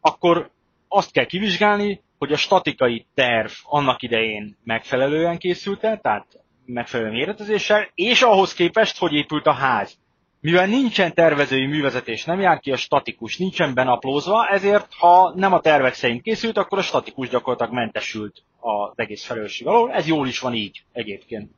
akkor 0.00 0.50
azt 0.88 1.12
kell 1.12 1.26
kivizsgálni, 1.26 2.02
hogy 2.18 2.32
a 2.32 2.36
statikai 2.36 3.06
terv 3.14 3.50
annak 3.62 4.02
idején 4.02 4.56
megfelelően 4.64 5.38
készült 5.38 5.84
el, 5.84 6.00
tehát 6.00 6.26
megfelelő 6.64 7.10
méretezéssel, 7.10 7.88
és 7.94 8.22
ahhoz 8.22 8.54
képest, 8.54 8.98
hogy 8.98 9.12
épült 9.12 9.46
a 9.46 9.52
ház. 9.52 10.00
Mivel 10.42 10.66
nincsen 10.66 11.14
tervezői 11.14 11.66
művezetés, 11.66 12.24
nem 12.24 12.40
jár 12.40 12.60
ki 12.60 12.72
a 12.72 12.76
statikus, 12.76 13.36
nincsen 13.36 13.74
benaplózva, 13.74 14.48
ezért 14.48 14.94
ha 14.94 15.32
nem 15.34 15.52
a 15.52 15.60
tervek 15.60 15.94
szerint 15.94 16.22
készült, 16.22 16.56
akkor 16.56 16.78
a 16.78 16.82
statikus 16.82 17.28
gyakorlatilag 17.28 17.72
mentesült 17.72 18.42
az 18.60 18.92
egész 18.94 19.24
felelősség 19.24 19.66
alól. 19.66 19.92
Ez 19.92 20.06
jól 20.06 20.26
is 20.26 20.38
van 20.38 20.54
így 20.54 20.84
egyébként. 20.92 21.50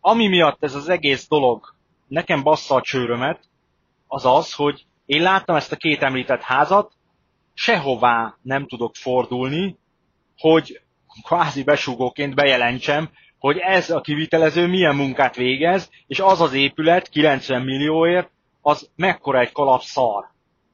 Ami 0.00 0.28
miatt 0.28 0.64
ez 0.64 0.74
az 0.74 0.88
egész 0.88 1.28
dolog 1.28 1.74
nekem 2.08 2.42
bassza 2.42 2.74
a 2.74 2.80
csőrömet, 2.80 3.40
az 4.06 4.24
az, 4.24 4.52
hogy 4.52 4.86
én 5.06 5.22
láttam 5.22 5.56
ezt 5.56 5.72
a 5.72 5.76
két 5.76 6.02
említett 6.02 6.42
házat, 6.42 6.92
sehová 7.52 8.36
nem 8.42 8.66
tudok 8.66 8.94
fordulni, 8.94 9.76
hogy 10.38 10.80
kvázi 11.22 11.62
besúgóként 11.62 12.34
bejelentsem, 12.34 13.10
hogy 13.44 13.58
ez 13.58 13.90
a 13.90 14.00
kivitelező 14.00 14.66
milyen 14.66 14.94
munkát 14.94 15.36
végez, 15.36 15.90
és 16.06 16.20
az 16.20 16.40
az 16.40 16.52
épület 16.52 17.08
90 17.08 17.62
millióért, 17.62 18.30
az 18.60 18.90
mekkora 18.96 19.40
egy 19.40 19.52
kalap 19.52 19.80
szar. 19.82 20.24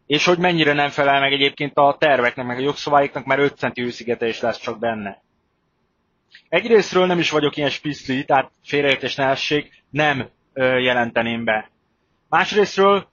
És 0.06 0.24
hogy 0.24 0.38
mennyire 0.38 0.72
nem 0.72 0.88
felel 0.88 1.20
meg 1.20 1.32
egyébként 1.32 1.76
a 1.76 1.96
terveknek, 1.98 2.46
meg 2.46 2.58
a 2.58 2.62
jogszabályoknak, 2.62 3.24
mert 3.24 3.40
5 3.40 3.56
centi 3.56 3.82
hőszigetelés 3.82 4.40
lesz 4.40 4.58
csak 4.60 4.78
benne. 4.78 5.22
Egyrésztről 6.48 7.06
nem 7.06 7.18
is 7.18 7.30
vagyok 7.30 7.56
ilyen 7.56 7.70
spiszli, 7.70 8.24
tehát 8.24 8.50
félreértés 8.64 9.14
ne 9.14 9.34
nem 9.90 10.28
ö, 10.52 10.78
jelenteném 10.78 11.44
be. 11.44 11.70
Másrésztről 12.28 13.08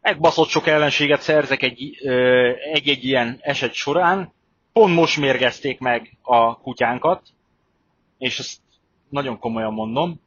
megbaszott 0.00 0.48
sok 0.48 0.66
ellenséget 0.66 1.20
szerzek 1.20 1.62
egy-egy 1.62 3.04
ilyen 3.04 3.38
eset 3.40 3.72
során. 3.72 4.32
Pont 4.72 4.94
most 4.94 5.16
mérgezték 5.16 5.78
meg 5.78 6.16
a 6.22 6.58
kutyánkat, 6.60 7.22
és 8.18 8.38
ezt 8.38 8.64
nagyon 9.08 9.38
komolyan 9.38 9.72
mondom. 9.72 10.20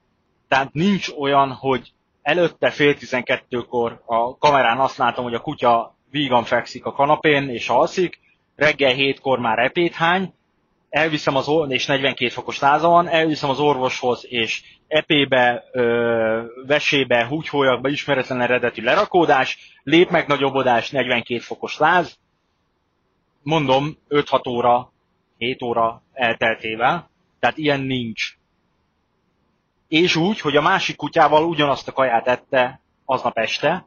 Tehát 0.48 0.74
nincs 0.74 1.10
olyan, 1.18 1.52
hogy 1.52 1.94
előtte 2.22 2.70
fél 2.70 2.96
tizenkettőkor 2.96 4.02
a 4.06 4.38
kamerán 4.38 4.80
azt 4.80 4.98
látom, 4.98 5.24
hogy 5.24 5.34
a 5.34 5.42
kutya 5.42 5.96
vígan 6.12 6.44
fekszik 6.44 6.86
a 6.86 6.92
kanapén 6.92 7.50
és 7.50 7.70
alszik, 7.70 8.20
reggel 8.56 8.94
hétkor 8.94 9.40
már 9.40 9.60
epét 9.60 9.94
hány, 9.94 10.34
elviszem 10.90 11.36
az 11.36 11.48
orvos, 11.48 11.74
és 11.74 11.86
42 11.86 12.30
fokos 12.32 12.60
láza 12.60 12.88
van, 12.88 13.08
elviszem 13.08 13.50
az 13.50 13.60
orvoshoz, 13.60 14.26
és 14.28 14.64
epébe, 14.88 15.64
ö, 15.72 16.44
vesébe, 16.68 17.26
húgyhólyakba, 17.28 17.90
ismeretlen 17.90 18.42
eredetű 18.42 18.84
lerakódás, 18.84 19.58
lép 19.84 20.10
meg 20.10 20.28
nagyobbodás, 20.28 20.92
42 20.92 21.40
fokos 21.40 21.78
láz, 21.78 22.20
mondom, 23.44 23.98
5-6 24.10 24.48
óra, 24.50 24.92
7 25.38 25.62
óra 25.62 26.02
elteltével, 26.14 27.10
tehát 27.40 27.58
ilyen 27.58 27.80
nincs. 27.82 28.38
És 29.90 30.16
úgy, 30.16 30.40
hogy 30.40 30.56
a 30.56 30.62
másik 30.62 30.96
kutyával 30.96 31.44
ugyanazt 31.44 31.88
a 31.88 31.92
kaját 31.92 32.28
ette 32.28 32.82
aznap 33.06 33.38
este, 33.38 33.86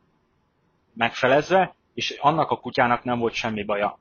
megfelezve, 0.95 1.75
és 1.95 2.19
annak 2.21 2.51
a 2.51 2.57
kutyának 2.57 3.05
nem 3.05 3.19
volt 3.19 3.35
semmi 3.35 3.65
baja. 3.65 3.99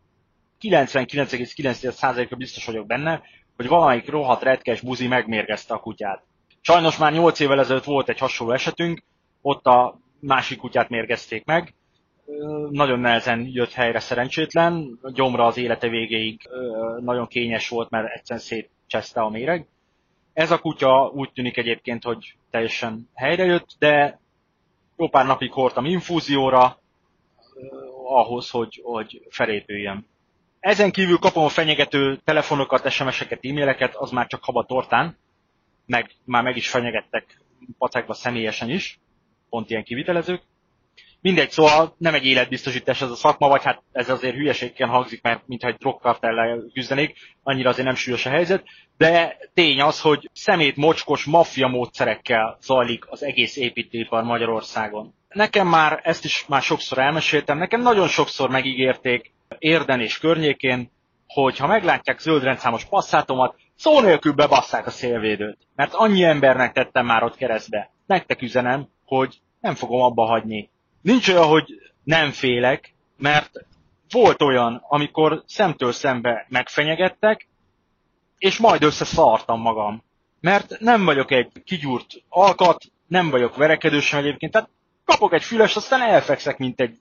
99,9%-a 0.62 2.36
biztos 2.36 2.66
vagyok 2.66 2.86
benne, 2.86 3.22
hogy 3.56 3.68
valamelyik 3.68 4.10
rohadt 4.10 4.44
retkes 4.44 4.82
buzi 4.82 5.08
megmérgezte 5.08 5.74
a 5.74 5.80
kutyát. 5.80 6.24
Sajnos 6.62 6.98
már 6.98 7.14
8 7.14 7.40
évvel 7.40 7.60
ezelőtt 7.60 7.84
volt 7.84 8.10
egy 8.10 8.20
hasonló 8.20 8.54
esetünk, 8.54 9.04
ott 9.42 9.66
a 9.66 10.00
másik 10.20 10.58
kutyát 10.58 10.90
mérgezték 10.90 11.46
meg, 11.46 11.74
nagyon 12.70 13.00
nehezen 13.00 13.48
jött 13.52 13.72
helyre 13.72 14.00
szerencsétlen, 14.00 15.00
gyomra 15.14 15.46
az 15.46 15.58
élete 15.58 15.88
végéig 15.88 16.50
nagyon 17.00 17.28
kényes 17.28 17.70
volt, 17.70 17.90
mert 17.90 18.14
egyszerűen 18.14 18.46
szétcseszte 18.46 19.22
a 19.22 19.30
méreg. 19.30 19.68
Ez 20.34 20.52
a 20.52 20.60
kutya 20.60 21.12
úgy 21.14 21.32
tűnik 21.32 21.58
egyébként, 21.58 22.04
hogy 22.04 22.36
teljesen 22.50 23.10
helyre 23.14 23.44
jött, 23.46 23.76
de 23.80 24.20
jó 24.98 25.10
pár 25.10 25.26
napig 25.26 25.52
hordtam 25.52 25.86
infúzióra, 25.86 26.80
ahhoz, 28.04 28.50
hogy, 28.50 28.82
hogy 28.84 29.28
felépüljön. 29.30 30.08
Ezen 30.60 30.92
kívül 30.92 31.18
kapom 31.18 31.44
a 31.44 31.50
fenyegető 31.50 32.18
telefonokat, 32.24 32.90
SMS-eket, 32.90 33.46
e-maileket, 33.46 33.96
az 33.96 34.12
már 34.12 34.28
csak 34.28 34.44
haba 34.44 34.66
tortán, 34.66 35.18
meg 35.86 36.12
már 36.24 36.44
meg 36.44 36.56
is 36.56 36.70
fenyegettek 36.70 37.42
pacekba 37.78 38.14
személyesen 38.14 38.70
is, 38.70 39.00
pont 39.50 39.70
ilyen 39.70 39.84
kivitelezők. 39.84 40.42
Mindegy, 41.22 41.52
szóval 41.52 41.96
nem 41.98 42.14
egy 42.14 42.26
életbiztosítás 42.26 43.02
ez 43.02 43.10
a 43.10 43.16
szakma, 43.16 43.48
vagy 43.48 43.64
hát 43.64 43.82
ez 43.92 44.10
azért 44.10 44.36
hülyeségként 44.36 44.90
hangzik, 44.90 45.22
mert 45.22 45.42
mintha 45.46 45.68
egy 45.68 45.76
drogkartellel 45.76 46.64
küzdenék, 46.74 47.18
annyira 47.44 47.70
azért 47.70 47.86
nem 47.86 47.96
súlyos 47.96 48.26
a 48.26 48.30
helyzet, 48.30 48.64
de 48.98 49.38
tény 49.54 49.82
az, 49.82 50.02
hogy 50.02 50.30
szemét 50.34 50.76
mocskos 50.76 51.26
maffia 51.26 51.68
módszerekkel 51.68 52.58
zajlik 52.62 53.06
az 53.10 53.24
egész 53.24 53.56
építőipar 53.56 54.24
Magyarországon. 54.24 55.14
Nekem 55.30 55.68
már 55.68 56.00
ezt 56.04 56.26
is 56.26 56.46
már 56.48 56.62
sokszor 56.62 56.98
elmeséltem, 56.98 57.58
nekem 57.58 57.82
nagyon 57.82 58.08
sokszor 58.08 58.50
megígérték 58.50 59.32
Érden 59.60 60.00
és 60.00 60.18
környékén, 60.18 60.92
hogy 61.28 61.58
ha 61.58 61.68
meglátják 61.68 62.20
zöldrendszámos 62.20 62.86
passzátomat, 62.86 63.56
szó 63.76 64.02
nélkül 64.02 64.34
bebasszák 64.34 64.86
a 64.86 64.90
szélvédőt. 64.90 65.58
Mert 65.76 65.94
annyi 65.94 66.24
embernek 66.24 66.74
tettem 66.74 67.06
már 67.06 67.24
ott 67.24 67.36
keresztbe. 67.36 67.92
Nektek 68.06 68.42
üzenem, 68.42 68.88
hogy 69.06 69.42
nem 69.60 69.76
fogom 69.76 70.02
abba 70.02 70.26
hagyni. 70.26 70.70
Nincs 71.02 71.28
olyan, 71.28 71.48
hogy 71.48 71.66
nem 72.04 72.32
félek, 72.32 72.94
mert 73.18 73.66
volt 74.10 74.42
olyan, 74.42 74.84
amikor 74.88 75.44
szemtől 75.46 75.92
szembe 75.92 76.46
megfenyegettek, 76.50 77.48
és 78.38 78.58
majd 78.58 78.84
összeszartam 78.84 79.62
magam. 79.62 80.04
Mert 80.40 80.80
nem 80.80 81.06
vagyok 81.06 81.32
egy 81.32 81.52
kigyúrt 81.64 82.24
alkat, 82.30 82.84
nem 83.08 83.30
vagyok 83.30 83.56
verekedős 83.56 84.14
egyébként, 84.14 84.52
tehát 84.52 84.70
kapok 85.06 85.34
egy 85.34 85.44
füles, 85.44 85.76
aztán 85.76 86.02
elfekszek, 86.02 86.58
mint 86.58 86.80
egy 86.82 87.00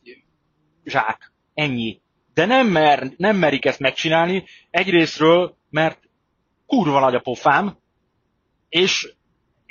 zsák. 0.85 1.33
Ennyi. 1.55 2.01
De 2.35 2.47
nem, 2.47 2.67
mer, 2.67 3.13
nem 3.17 3.37
merik 3.37 3.65
ezt 3.65 3.79
megcsinálni, 3.79 4.45
egyrésztről, 4.71 5.57
mert 5.71 5.99
kurva 6.67 7.01
nagy 7.01 7.15
a 7.15 7.21
pofám, 7.21 7.77
és 8.69 9.15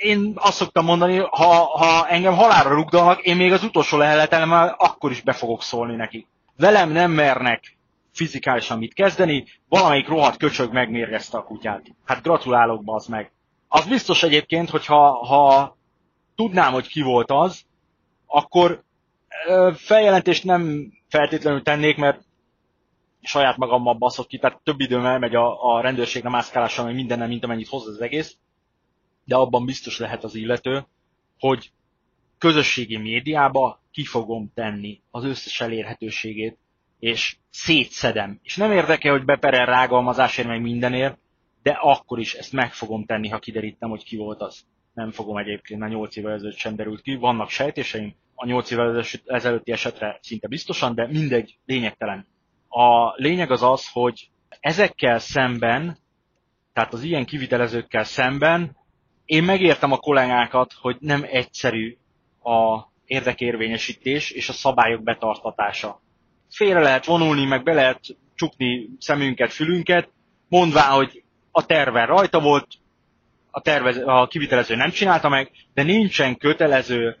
én 0.00 0.32
azt 0.36 0.56
szoktam 0.56 0.84
mondani, 0.84 1.18
ha, 1.18 1.78
ha 1.78 2.08
engem 2.08 2.34
halálra 2.34 2.74
rugdalnak, 2.74 3.20
én 3.22 3.36
még 3.36 3.52
az 3.52 3.62
utolsó 3.62 3.96
leheletelemmel 3.96 4.74
akkor 4.78 5.10
is 5.10 5.20
be 5.20 5.32
fogok 5.32 5.62
szólni 5.62 5.96
neki. 5.96 6.26
Velem 6.56 6.90
nem 6.90 7.10
mernek 7.10 7.76
fizikálisan 8.12 8.78
mit 8.78 8.94
kezdeni, 8.94 9.44
valamelyik 9.68 10.08
rohadt 10.08 10.36
köcsög 10.36 10.72
megmérgezte 10.72 11.38
a 11.38 11.44
kutyát. 11.44 11.82
Hát 12.04 12.22
gratulálok, 12.22 12.82
az 12.84 13.06
meg. 13.06 13.32
Az 13.68 13.86
biztos 13.86 14.22
egyébként, 14.22 14.70
hogy 14.70 14.86
ha, 14.86 15.26
ha 15.26 15.76
tudnám, 16.36 16.72
hogy 16.72 16.88
ki 16.88 17.02
volt 17.02 17.30
az, 17.30 17.62
akkor 18.26 18.82
feljelentést 19.74 20.44
nem 20.44 20.92
feltétlenül 21.08 21.62
tennék, 21.62 21.96
mert 21.96 22.20
saját 23.22 23.56
magammal 23.56 23.94
baszott 23.94 24.26
ki, 24.26 24.38
tehát 24.38 24.60
több 24.62 24.80
időm 24.80 25.04
elmegy 25.04 25.34
a, 25.34 25.74
a 25.74 25.80
rendőrségre 25.80 26.28
mászkálással, 26.28 26.84
meg 26.84 26.94
mindennel, 26.94 27.28
mint 27.28 27.44
amennyit 27.44 27.68
hoz 27.68 27.86
az 27.86 28.00
egész, 28.00 28.36
de 29.30 29.36
abban 29.36 29.64
biztos 29.64 29.98
lehet 29.98 30.24
az 30.24 30.34
illető, 30.34 30.86
hogy 31.38 31.72
közösségi 32.38 32.96
médiába 32.96 33.82
ki 33.90 34.04
fogom 34.04 34.50
tenni 34.54 35.00
az 35.10 35.24
összes 35.24 35.60
elérhetőségét, 35.60 36.58
és 36.98 37.36
szétszedem. 37.50 38.38
És 38.42 38.56
nem 38.56 38.72
érdekel, 38.72 39.12
hogy 39.12 39.24
beperel 39.24 39.66
rágalmazásért 39.66 40.48
meg 40.48 40.60
mindenért, 40.60 41.18
de 41.62 41.70
akkor 41.70 42.18
is 42.18 42.34
ezt 42.34 42.52
meg 42.52 42.72
fogom 42.72 43.04
tenni, 43.04 43.28
ha 43.28 43.38
kiderítem, 43.38 43.88
hogy 43.88 44.04
ki 44.04 44.16
volt 44.16 44.40
az. 44.40 44.64
Nem 44.94 45.10
fogom 45.10 45.36
egyébként, 45.36 45.80
mert 45.80 45.92
8 45.92 46.16
évvel 46.16 46.32
ezelőtt 46.32 46.56
sem 46.56 46.76
derült 46.76 47.00
ki. 47.00 47.14
Vannak 47.14 47.50
sejtéseim, 47.50 48.14
a 48.34 48.46
8 48.46 48.70
évvel 48.70 49.04
ezelőtti 49.26 49.72
esetre 49.72 50.18
szinte 50.22 50.48
biztosan, 50.48 50.94
de 50.94 51.06
mindegy, 51.06 51.58
lényegtelen. 51.66 52.26
A 52.68 53.12
lényeg 53.16 53.50
az 53.50 53.62
az, 53.62 53.88
hogy 53.92 54.30
ezekkel 54.60 55.18
szemben, 55.18 55.98
tehát 56.72 56.92
az 56.92 57.02
ilyen 57.02 57.24
kivitelezőkkel 57.24 58.04
szemben, 58.04 58.78
én 59.30 59.42
megértem 59.42 59.92
a 59.92 59.96
kollégákat, 59.98 60.72
hogy 60.80 60.96
nem 61.00 61.26
egyszerű 61.30 61.96
a 62.42 62.80
érdekérvényesítés 63.04 64.30
és 64.30 64.48
a 64.48 64.52
szabályok 64.52 65.02
betartatása. 65.02 66.00
Félre 66.50 66.80
lehet 66.80 67.04
vonulni, 67.04 67.44
meg 67.44 67.62
be 67.62 67.72
lehet 67.72 68.00
csukni 68.34 68.88
szemünket, 68.98 69.52
fülünket, 69.52 70.08
mondvá, 70.48 70.82
hogy 70.82 71.22
a 71.50 71.66
terve 71.66 72.04
rajta 72.04 72.40
volt, 72.40 72.66
a, 73.50 73.60
tervez, 73.60 73.96
a 74.04 74.26
kivitelező 74.30 74.74
nem 74.74 74.90
csinálta 74.90 75.28
meg, 75.28 75.50
de 75.74 75.82
nincsen 75.82 76.36
kötelező 76.36 77.16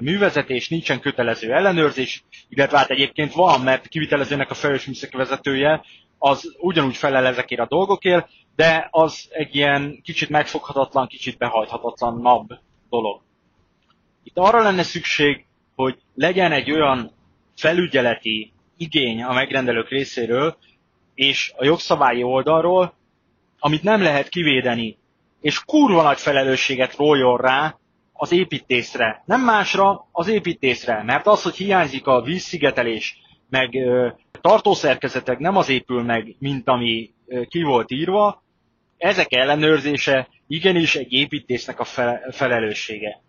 művezetés, 0.00 0.68
nincsen 0.68 1.00
kötelező 1.00 1.52
ellenőrzés, 1.52 2.24
illetve 2.48 2.78
hát 2.78 2.90
egyébként 2.90 3.32
van, 3.32 3.60
mert 3.60 3.88
kivitelezőnek 3.88 4.50
a 4.50 4.54
felelős 4.54 4.86
műszaki 4.86 5.16
vezetője 5.16 5.84
az 6.18 6.56
ugyanúgy 6.58 6.96
felel 6.96 7.26
ezekért 7.26 7.60
a 7.60 7.66
dolgokért, 7.68 8.28
de 8.56 8.88
az 8.90 9.28
egy 9.30 9.54
ilyen 9.54 10.00
kicsit 10.02 10.28
megfoghatatlan, 10.28 11.06
kicsit 11.06 11.38
behajthatatlanabb 11.38 12.58
dolog. 12.90 13.20
Itt 14.22 14.36
arra 14.38 14.62
lenne 14.62 14.82
szükség, 14.82 15.44
hogy 15.74 15.98
legyen 16.14 16.52
egy 16.52 16.70
olyan 16.70 17.10
felügyeleti 17.56 18.52
igény 18.76 19.22
a 19.22 19.32
megrendelők 19.32 19.88
részéről, 19.88 20.56
és 21.14 21.52
a 21.56 21.64
jogszabályi 21.64 22.22
oldalról, 22.22 22.94
amit 23.58 23.82
nem 23.82 24.02
lehet 24.02 24.28
kivédeni, 24.28 24.98
és 25.40 25.64
kurva 25.64 26.02
nagy 26.02 26.18
felelősséget 26.20 26.96
róljon 26.96 27.36
rá 27.36 27.78
az 28.12 28.32
építészre. 28.32 29.22
Nem 29.26 29.40
másra, 29.40 30.08
az 30.12 30.28
építészre. 30.28 31.02
Mert 31.02 31.26
az, 31.26 31.42
hogy 31.42 31.56
hiányzik 31.56 32.06
a 32.06 32.22
vízszigetelés, 32.22 33.18
meg 33.48 33.76
tartószerkezetek 34.40 35.38
nem 35.38 35.56
az 35.56 35.68
épül 35.68 36.02
meg, 36.02 36.36
mint 36.38 36.68
ami 36.68 37.10
ki 37.48 37.62
volt 37.62 37.90
írva, 37.90 38.42
ezek 38.96 39.32
ellenőrzése 39.32 40.28
igenis 40.46 40.96
egy 40.96 41.12
építésznek 41.12 41.80
a 41.80 41.84
fe, 41.84 42.28
felelőssége. 42.30 43.20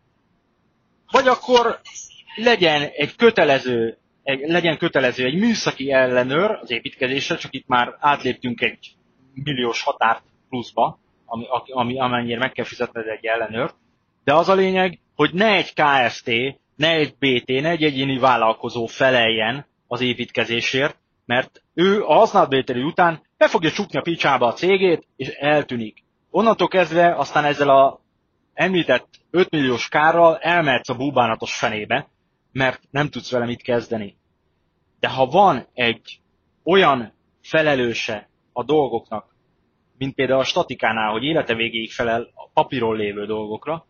Vagy 1.11 1.27
akkor 1.27 1.79
legyen 2.35 2.81
egy 2.81 3.15
kötelező, 3.15 3.97
egy, 4.23 4.39
legyen 4.39 4.77
kötelező 4.77 5.25
egy 5.25 5.39
műszaki 5.39 5.91
ellenőr 5.91 6.51
az 6.51 6.71
építkezésre, 6.71 7.35
csak 7.35 7.53
itt 7.53 7.67
már 7.67 7.95
átléptünk 7.99 8.61
egy 8.61 8.95
milliós 9.33 9.81
határt 9.81 10.23
pluszba, 10.49 10.99
ami, 11.25 11.45
ami, 11.65 11.99
amennyire 11.99 12.39
meg 12.39 12.51
kell 12.51 12.65
fizetned 12.65 13.07
egy 13.07 13.25
ellenőrt, 13.25 13.75
de 14.23 14.33
az 14.33 14.49
a 14.49 14.53
lényeg, 14.53 14.99
hogy 15.15 15.33
ne 15.33 15.53
egy 15.53 15.73
KFT, 15.73 16.31
ne 16.75 16.89
egy 16.89 17.15
BT, 17.19 17.47
ne 17.47 17.69
egy 17.69 17.83
egyéni 17.83 18.17
vállalkozó 18.17 18.85
feleljen 18.85 19.65
az 19.87 20.01
építkezésért, 20.01 20.97
mert 21.25 21.63
ő 21.73 22.03
a 22.03 22.13
használatvételi 22.13 22.83
után 22.83 23.21
be 23.37 23.47
fogja 23.47 23.71
csukni 23.71 23.97
a 23.97 24.01
picsába 24.01 24.47
a 24.47 24.53
cégét, 24.53 25.07
és 25.15 25.27
eltűnik. 25.27 26.03
onnantól 26.29 26.67
kezdve 26.67 27.15
aztán 27.15 27.45
ezzel 27.45 27.69
a 27.69 27.99
említett 28.53 29.07
5 29.31 29.49
milliós 29.49 29.87
kárral 29.87 30.37
elmehetsz 30.37 30.89
a 30.89 30.95
búbánatos 30.95 31.57
fenébe, 31.57 32.07
mert 32.51 32.81
nem 32.91 33.09
tudsz 33.09 33.31
vele 33.31 33.45
mit 33.45 33.61
kezdeni. 33.61 34.17
De 34.99 35.07
ha 35.07 35.25
van 35.25 35.67
egy 35.73 36.19
olyan 36.63 37.13
felelőse 37.41 38.29
a 38.53 38.63
dolgoknak, 38.63 39.35
mint 39.97 40.15
például 40.15 40.39
a 40.39 40.43
statikánál, 40.43 41.11
hogy 41.11 41.23
élete 41.23 41.55
végéig 41.55 41.91
felel 41.91 42.21
a 42.33 42.49
papíron 42.53 42.95
lévő 42.95 43.25
dolgokra, 43.25 43.85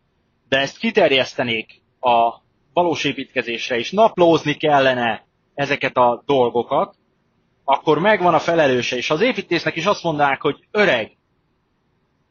de 0.50 0.58
ezt 0.58 0.78
kiterjesztenék 0.78 1.82
a 2.00 2.34
valós 2.74 3.04
építkezésre, 3.04 3.78
és 3.78 3.92
naplózni 3.92 4.54
kellene 4.54 5.27
ezeket 5.58 5.98
a 5.98 6.24
dolgokat, 6.26 6.96
akkor 7.64 8.00
megvan 8.00 8.34
a 8.34 8.40
felelőse, 8.40 8.96
és 8.96 9.10
az 9.10 9.22
építésznek 9.22 9.76
is 9.76 9.86
azt 9.86 10.04
mondanák, 10.04 10.42
hogy 10.42 10.68
öreg, 10.72 11.18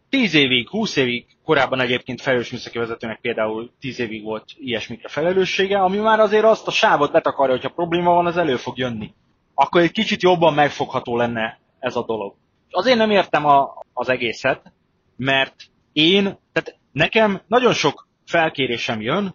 10 0.09 0.35
évig, 0.35 0.69
20 0.69 0.97
évig, 0.97 1.27
korábban 1.45 1.81
egyébként 1.81 2.21
felelős 2.21 2.51
műszaki 2.51 2.79
vezetőnek 2.79 3.21
például 3.21 3.71
10 3.81 3.99
évig 3.99 4.23
volt 4.23 4.45
ilyesmikre 4.59 5.09
felelőssége, 5.09 5.79
ami 5.79 5.99
már 5.99 6.21
azért 6.21 6.45
azt 6.45 6.67
a 6.67 6.71
sávot 6.71 7.13
betakarja, 7.13 7.55
hogyha 7.55 7.69
probléma 7.69 8.13
van, 8.13 8.27
az 8.27 8.37
elő 8.37 8.57
fog 8.57 8.79
jönni. 8.79 9.15
Akkor 9.55 9.81
egy 9.81 9.93
kicsit 9.93 10.23
jobban 10.23 10.55
megfogható 10.55 11.17
lenne 11.17 11.59
ez 11.79 11.97
a 11.97 12.05
dolog. 12.05 12.35
Azért 12.71 12.99
nem 12.99 13.11
értem 13.11 13.47
a, 13.47 13.85
az 13.93 14.09
egészet, 14.09 14.73
mert 15.17 15.55
én, 15.93 16.23
tehát 16.53 16.79
nekem 16.93 17.41
nagyon 17.47 17.73
sok 17.73 18.09
felkérésem 18.27 19.01
jön 19.01 19.35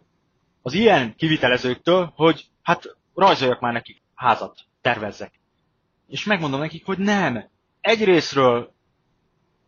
az 0.61 0.73
ilyen 0.73 1.15
kivitelezőktől, 1.17 2.11
hogy 2.15 2.45
hát 2.61 2.95
rajzoljak 3.21 3.59
már 3.59 3.73
nekik 3.73 4.01
házat, 4.15 4.59
tervezzek. 4.81 5.39
És 6.07 6.25
megmondom 6.25 6.59
nekik, 6.59 6.85
hogy 6.85 6.97
nem. 6.97 7.49
Egyrésztről 7.81 8.73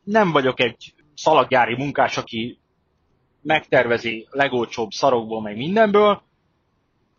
nem 0.03 0.31
vagyok 0.31 0.59
egy 0.59 0.93
szalaggyári 1.15 1.75
munkás, 1.75 2.17
aki 2.17 2.59
megtervezi 3.41 4.27
legolcsóbb 4.29 4.91
szarokból, 4.91 5.41
meg 5.41 5.57
mindenből. 5.57 6.21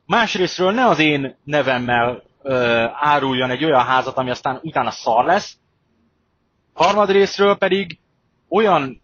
Másrésztről 0.06 0.72
ne 0.72 0.86
az 0.86 0.98
én 0.98 1.36
nevemmel 1.44 2.22
ö, 2.42 2.84
áruljon 2.92 3.50
egy 3.50 3.64
olyan 3.64 3.84
házat, 3.84 4.16
ami 4.16 4.30
aztán 4.30 4.60
utána 4.62 4.90
szar 4.90 5.24
lesz. 5.24 5.56
Harmadrésztről 6.72 7.56
pedig 7.56 7.98
olyan 8.48 9.02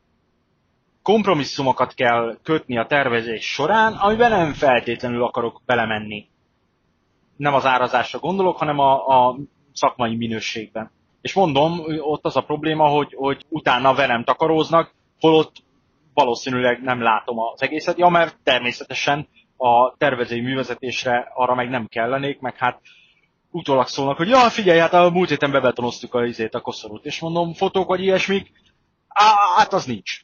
kompromisszumokat 1.03 1.95
kell 1.95 2.39
kötni 2.43 2.79
a 2.79 2.87
tervezés 2.87 3.53
során, 3.53 3.93
amiben 3.93 4.31
nem 4.31 4.53
feltétlenül 4.53 5.23
akarok 5.25 5.63
belemenni. 5.67 6.30
Nem 7.41 7.55
az 7.55 7.67
árazásra 7.67 8.19
gondolok, 8.19 8.57
hanem 8.57 8.79
a, 8.79 9.07
a 9.07 9.37
szakmai 9.73 10.17
minőségben. 10.17 10.91
És 11.21 11.35
mondom, 11.35 11.81
ott 12.01 12.25
az 12.25 12.37
a 12.37 12.41
probléma, 12.41 12.89
hogy, 12.89 13.15
hogy 13.17 13.45
utána 13.49 13.95
velem 13.95 14.25
takaróznak, 14.25 14.95
holott 15.21 15.53
valószínűleg 16.15 16.83
nem 16.83 17.03
látom 17.03 17.39
az 17.39 17.63
egészet. 17.63 17.99
Ja, 17.99 18.09
mert 18.09 18.37
természetesen 18.43 19.29
a 19.57 19.97
tervezői 19.97 20.41
művezetésre 20.41 21.33
arra 21.35 21.55
meg 21.55 21.69
nem 21.69 21.87
kellenék, 21.87 22.41
meg 22.41 22.57
hát 22.57 22.81
utólag 23.51 23.87
szólnak, 23.87 24.17
hogy 24.17 24.29
ja, 24.29 24.39
figyelj, 24.39 24.79
hát 24.79 24.93
a 24.93 25.11
múlt 25.11 25.29
héten 25.29 25.51
bebetonoztuk 25.51 26.15
a 26.15 26.25
izét, 26.25 26.55
a 26.55 26.61
koszorút, 26.61 27.05
és 27.05 27.21
mondom, 27.21 27.53
fotók 27.53 27.89
vagy 27.89 28.01
ilyesmik, 28.01 28.53
Á, 29.09 29.35
hát 29.57 29.73
az 29.73 29.85
nincs. 29.85 30.21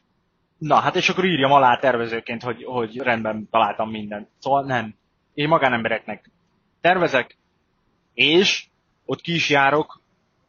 Na, 0.57 0.75
hát 0.75 0.95
és 0.95 1.09
akkor 1.09 1.25
írjam 1.25 1.51
alá 1.51 1.77
tervezőként, 1.77 2.43
hogy, 2.43 2.63
hogy 2.63 2.97
rendben 2.97 3.47
találtam 3.51 3.89
mindent. 3.89 4.29
Szóval 4.39 4.63
nem. 4.63 4.95
Én 5.33 5.47
magánembereknek 5.47 6.31
tervezek, 6.87 7.37
és 8.13 8.65
ott 9.05 9.21
ki 9.21 9.33
is 9.33 9.49
járok 9.49 10.01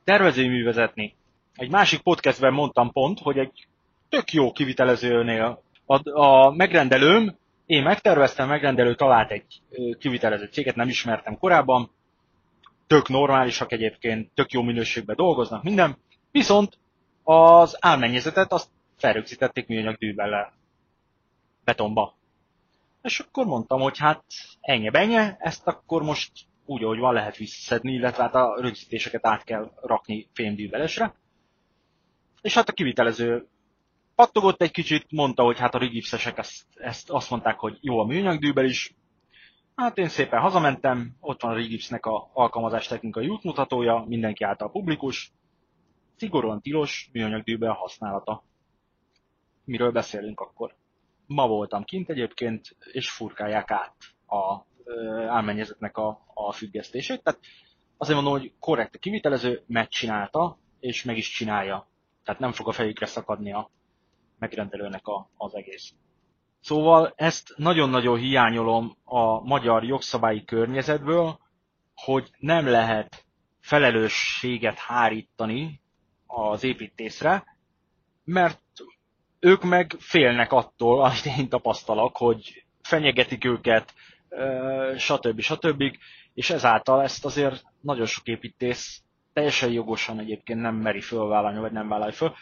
tervezői 0.04 0.48
művezetni. 0.48 1.14
Egy 1.54 1.70
másik 1.70 2.00
podcastben 2.00 2.52
mondtam 2.52 2.92
pont, 2.92 3.18
hogy 3.18 3.38
egy 3.38 3.66
tök 4.08 4.32
jó 4.32 4.52
kivitelezőnél 4.52 5.62
a, 5.86 6.20
a 6.20 6.50
megrendelőm, 6.50 7.36
én 7.66 7.82
megterveztem, 7.82 8.48
megrendelő 8.48 8.94
talált 8.94 9.30
egy 9.30 9.44
kivitelező 9.98 10.48
céget, 10.52 10.74
nem 10.74 10.88
ismertem 10.88 11.38
korábban, 11.38 11.90
tök 12.86 13.08
normálisak 13.08 13.72
egyébként, 13.72 14.30
tök 14.34 14.52
jó 14.52 14.62
minőségben 14.62 15.16
dolgoznak, 15.16 15.62
minden, 15.62 15.96
viszont 16.30 16.78
az 17.22 17.76
álmennyezetet 17.80 18.52
azt 18.52 18.68
felrögzítették 18.96 19.66
műanyag 19.66 19.96
dűbellel 19.96 20.52
betonba. 21.64 22.17
És 23.02 23.18
akkor 23.18 23.46
mondtam, 23.46 23.80
hogy 23.80 23.98
hát 23.98 24.24
ennyi 24.60 24.90
benye, 24.90 25.36
ezt 25.38 25.66
akkor 25.66 26.02
most 26.02 26.32
úgy, 26.64 26.82
ahogy 26.82 26.98
van, 26.98 27.14
lehet 27.14 27.36
visszaszedni, 27.36 27.92
illetve 27.92 28.22
hát 28.22 28.34
a 28.34 28.56
rögzítéseket 28.60 29.26
át 29.26 29.44
kell 29.44 29.72
rakni 29.82 30.28
fémdűvelesre. 30.32 31.14
És 32.40 32.54
hát 32.54 32.68
a 32.68 32.72
kivitelező 32.72 33.48
pattogott 34.14 34.62
egy 34.62 34.70
kicsit, 34.70 35.06
mondta, 35.10 35.42
hogy 35.42 35.58
hát 35.58 35.74
a 35.74 35.78
rigipszesek 35.78 36.38
ezt, 36.38 36.64
ezt 36.74 37.10
azt 37.10 37.30
mondták, 37.30 37.58
hogy 37.58 37.78
jó 37.80 37.98
a 37.98 38.04
műanyagdűbel 38.04 38.64
is. 38.64 38.94
Hát 39.74 39.98
én 39.98 40.08
szépen 40.08 40.40
hazamentem, 40.40 41.16
ott 41.20 41.42
van 41.42 41.50
a 41.50 41.54
rigipsznek 41.54 42.06
a 42.06 42.30
alkalmazás 42.32 42.86
technikai 42.86 43.28
útmutatója, 43.28 44.04
mindenki 44.08 44.44
által 44.44 44.70
publikus, 44.70 45.32
szigorúan 46.16 46.60
tilos 46.60 47.08
műanyagdűbel 47.12 47.72
használata. 47.72 48.44
Miről 49.64 49.92
beszélünk 49.92 50.40
akkor? 50.40 50.74
Ma 51.28 51.46
voltam 51.46 51.84
kint 51.84 52.08
egyébként, 52.08 52.76
és 52.92 53.10
furkálják 53.10 53.70
át 53.70 53.94
a 54.26 54.66
álmennyezetnek 55.28 55.96
a, 55.96 56.20
a 56.34 56.52
függesztését. 56.52 57.22
Tehát 57.22 57.40
azért 57.96 58.20
mondom, 58.20 58.40
hogy 58.40 58.52
korrekt 58.60 58.94
a 58.94 58.98
kivitelező, 58.98 59.62
megcsinálta, 59.66 60.58
és 60.80 61.04
meg 61.04 61.16
is 61.16 61.30
csinálja. 61.30 61.88
Tehát 62.24 62.40
nem 62.40 62.52
fog 62.52 62.68
a 62.68 62.72
fejükre 62.72 63.06
szakadni 63.06 63.52
a 63.52 63.70
megrendelőnek 64.38 65.06
a, 65.06 65.30
az 65.36 65.54
egész. 65.54 65.92
Szóval 66.60 67.12
ezt 67.16 67.54
nagyon-nagyon 67.56 68.18
hiányolom 68.18 68.96
a 69.04 69.40
magyar 69.40 69.84
jogszabályi 69.84 70.44
környezetből, 70.44 71.38
hogy 71.94 72.30
nem 72.38 72.66
lehet 72.66 73.24
felelősséget 73.60 74.78
hárítani 74.78 75.80
az 76.26 76.64
építészre, 76.64 77.44
mert 78.24 78.62
ők 79.40 79.62
meg 79.62 79.96
félnek 79.98 80.52
attól, 80.52 81.02
amit 81.04 81.26
én 81.38 81.48
tapasztalok, 81.48 82.16
hogy 82.16 82.64
fenyegetik 82.82 83.44
őket, 83.44 83.94
stb. 84.96 85.40
stb. 85.40 85.82
És 86.34 86.50
ezáltal 86.50 87.02
ezt 87.02 87.24
azért 87.24 87.64
nagyon 87.80 88.06
sok 88.06 88.26
építész 88.26 89.02
teljesen 89.32 89.70
jogosan 89.70 90.18
egyébként 90.18 90.60
nem 90.60 90.74
meri 90.74 91.00
fölvállalni, 91.00 91.58
vagy 91.58 91.72
nem 91.72 91.88
vállalja 91.88 92.12
föl. 92.12 92.34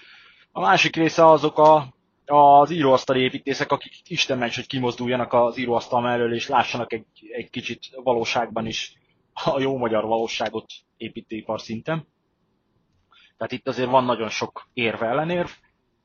A 0.52 0.60
másik 0.60 0.96
része 0.96 1.26
azok 1.26 1.58
a, 1.58 1.94
az 2.26 2.70
íróasztali 2.70 3.20
építészek, 3.20 3.72
akik 3.72 3.92
Isten 4.10 4.38
ments, 4.38 4.54
hogy 4.54 4.66
kimozduljanak 4.66 5.32
az 5.32 5.58
íróasztal 5.58 6.00
mellől, 6.00 6.34
és 6.34 6.48
lássanak 6.48 6.92
egy, 6.92 7.06
egy 7.30 7.50
kicsit 7.50 7.80
valóságban 8.02 8.66
is 8.66 8.94
a 9.44 9.60
jó 9.60 9.76
magyar 9.76 10.04
valóságot 10.04 10.66
építőipar 10.96 11.60
szinten. 11.60 12.06
Tehát 13.36 13.52
itt 13.52 13.68
azért 13.68 13.90
van 13.90 14.04
nagyon 14.04 14.28
sok 14.28 14.68
érve 14.72 15.06
ellenérv. 15.06 15.48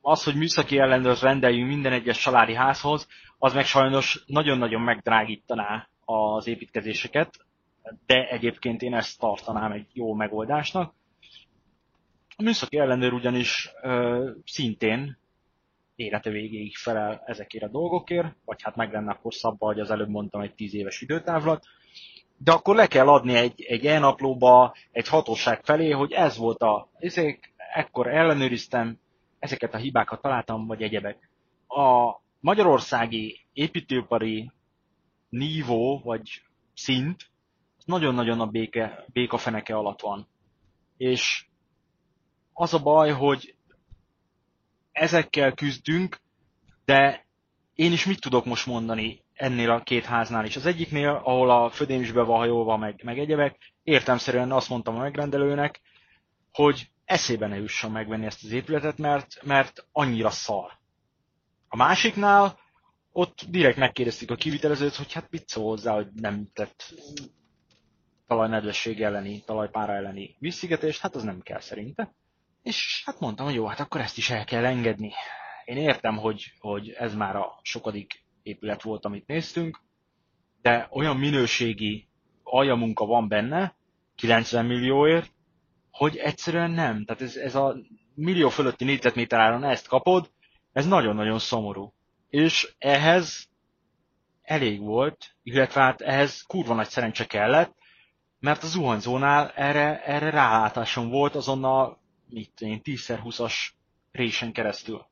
Az, 0.01 0.23
hogy 0.23 0.35
műszaki 0.35 0.77
ellenőrz 0.77 1.21
rendeljünk 1.21 1.67
minden 1.67 1.93
egyes 1.93 2.17
családi 2.17 2.53
házhoz, 2.53 3.07
az 3.37 3.53
meg 3.53 3.65
sajnos 3.65 4.23
nagyon-nagyon 4.27 4.81
megdrágítaná 4.81 5.87
az 6.05 6.47
építkezéseket, 6.47 7.45
de 8.05 8.27
egyébként 8.29 8.81
én 8.81 8.93
ezt 8.93 9.19
tartanám 9.19 9.71
egy 9.71 9.87
jó 9.93 10.13
megoldásnak. 10.13 10.93
A 12.35 12.43
műszaki 12.43 12.77
ellenőr 12.77 13.13
ugyanis 13.13 13.69
ö, 13.81 14.29
szintén 14.45 15.17
élete 15.95 16.29
végéig 16.29 16.75
felel 16.75 17.23
ezekért 17.25 17.63
a 17.63 17.67
dolgokért, 17.67 18.35
vagy 18.45 18.61
hát 18.61 18.75
meg 18.75 18.91
lenne 18.91 19.11
akkor 19.11 19.33
szabba, 19.33 19.65
hogy 19.65 19.79
az 19.79 19.91
előbb 19.91 20.09
mondtam, 20.09 20.41
egy 20.41 20.53
tíz 20.53 20.73
éves 20.73 21.01
időtávlat, 21.01 21.65
de 22.37 22.51
akkor 22.51 22.75
le 22.75 22.87
kell 22.87 23.07
adni 23.07 23.35
egy, 23.35 23.61
egy 23.61 23.85
e-naplóba, 23.85 24.75
egy 24.91 25.07
hatóság 25.07 25.63
felé, 25.63 25.89
hogy 25.91 26.11
ez 26.11 26.37
volt 26.37 26.61
a, 26.61 26.89
ezek, 26.99 27.53
ekkor 27.73 28.07
ellenőriztem, 28.07 28.99
ezeket 29.41 29.73
a 29.73 29.77
hibákat 29.77 30.21
találtam, 30.21 30.67
vagy 30.67 30.81
egyebek. 30.81 31.29
A 31.67 32.19
magyarországi 32.39 33.45
építőipari 33.53 34.51
nívó, 35.29 36.01
vagy 36.03 36.43
szint, 36.73 37.29
nagyon-nagyon 37.85 38.39
a 38.39 38.45
béke, 38.45 39.05
békafeneke 39.07 39.75
alatt 39.75 40.01
van. 40.01 40.27
És 40.97 41.45
az 42.53 42.73
a 42.73 42.79
baj, 42.79 43.11
hogy 43.11 43.55
ezekkel 44.91 45.53
küzdünk, 45.53 46.19
de 46.85 47.25
én 47.75 47.91
is 47.91 48.05
mit 48.05 48.21
tudok 48.21 48.45
most 48.45 48.65
mondani 48.65 49.23
ennél 49.33 49.71
a 49.71 49.83
két 49.83 50.05
háznál 50.05 50.45
is. 50.45 50.55
Az 50.55 50.65
egyiknél, 50.65 51.21
ahol 51.23 51.49
a 51.49 51.69
födém 51.69 52.01
is 52.01 52.11
be 52.11 52.77
meg, 52.77 53.01
meg 53.03 53.19
egyebek, 53.19 53.73
értemszerűen 53.83 54.51
azt 54.51 54.69
mondtam 54.69 54.95
a 54.95 54.99
megrendelőnek, 54.99 55.81
hogy 56.51 56.90
eszébe 57.11 57.47
ne 57.47 57.55
jusson 57.55 57.91
megvenni 57.91 58.25
ezt 58.25 58.43
az 58.43 58.51
épületet, 58.51 58.97
mert, 58.97 59.43
mert 59.43 59.87
annyira 59.91 60.29
szar. 60.29 60.71
A 61.67 61.75
másiknál 61.75 62.59
ott 63.11 63.45
direkt 63.49 63.77
megkérdezték 63.77 64.31
a 64.31 64.35
kivitelezőt, 64.35 64.95
hogy 64.95 65.13
hát 65.13 65.29
mit 65.29 65.47
szól 65.47 65.69
hozzá, 65.69 65.93
hogy 65.93 66.07
nem 66.13 66.47
tett 66.53 66.93
talajnedvesség 68.27 69.01
elleni, 69.01 69.43
talajpára 69.45 69.93
elleni 69.93 70.35
vízszigetést, 70.39 71.01
hát 71.01 71.15
az 71.15 71.23
nem 71.23 71.41
kell 71.41 71.59
szerinte. 71.59 72.13
És 72.63 73.01
hát 73.05 73.19
mondtam, 73.19 73.45
hogy 73.45 73.55
jó, 73.55 73.65
hát 73.65 73.79
akkor 73.79 74.01
ezt 74.01 74.17
is 74.17 74.29
el 74.29 74.45
kell 74.45 74.65
engedni. 74.65 75.11
én 75.65 75.77
értem, 75.77 76.17
hogy, 76.17 76.53
hogy 76.59 76.89
ez 76.89 77.15
már 77.15 77.35
a 77.35 77.59
sokadik 77.61 78.23
épület 78.43 78.81
volt, 78.81 79.05
amit 79.05 79.27
néztünk, 79.27 79.79
de 80.61 80.87
olyan 80.91 81.17
minőségi 81.17 82.07
aljamunka 82.43 83.05
van 83.05 83.27
benne, 83.27 83.75
90 84.15 84.65
millióért, 84.65 85.31
hogy 85.91 86.17
egyszerűen 86.17 86.71
nem. 86.71 87.05
Tehát 87.05 87.21
ez, 87.21 87.35
ez 87.35 87.55
a 87.55 87.75
millió 88.15 88.49
fölötti 88.49 88.83
négyzetméter 88.83 89.39
áron 89.39 89.63
ezt 89.63 89.87
kapod, 89.87 90.31
ez 90.71 90.87
nagyon-nagyon 90.87 91.39
szomorú. 91.39 91.93
És 92.29 92.75
ehhez 92.77 93.49
elég 94.41 94.81
volt, 94.81 95.35
illetve 95.43 95.81
hát 95.81 96.01
ehhez 96.01 96.41
kurva 96.41 96.73
nagy 96.73 96.89
szerencse 96.89 97.25
kellett, 97.25 97.75
mert 98.39 98.63
a 98.63 98.67
zuhanyzónál 98.67 99.51
erre, 99.55 100.03
erre 100.03 100.29
rálátásom 100.29 101.09
volt 101.09 101.35
azonnal, 101.35 101.99
mit 102.29 102.61
én, 102.61 102.81
10x20-as 102.83 103.53
résen 104.11 104.51
keresztül. 104.51 105.05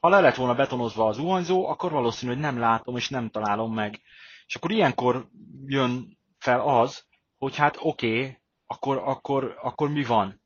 Ha 0.00 0.08
le 0.08 0.20
lett 0.20 0.34
volna 0.34 0.54
betonozva 0.54 1.06
az 1.06 1.16
zuhanyzó, 1.16 1.66
akkor 1.66 1.92
valószínű, 1.92 2.32
hogy 2.32 2.40
nem 2.40 2.58
látom 2.58 2.96
és 2.96 3.08
nem 3.08 3.30
találom 3.30 3.74
meg. 3.74 4.00
És 4.46 4.54
akkor 4.54 4.70
ilyenkor 4.70 5.28
jön 5.66 6.18
fel 6.38 6.60
az, 6.60 7.04
hogy 7.38 7.56
hát 7.56 7.76
oké, 7.80 8.18
okay, 8.18 8.36
akkor, 8.72 9.02
akkor, 9.04 9.58
akkor 9.62 9.90
mi 9.90 10.04
van? 10.04 10.40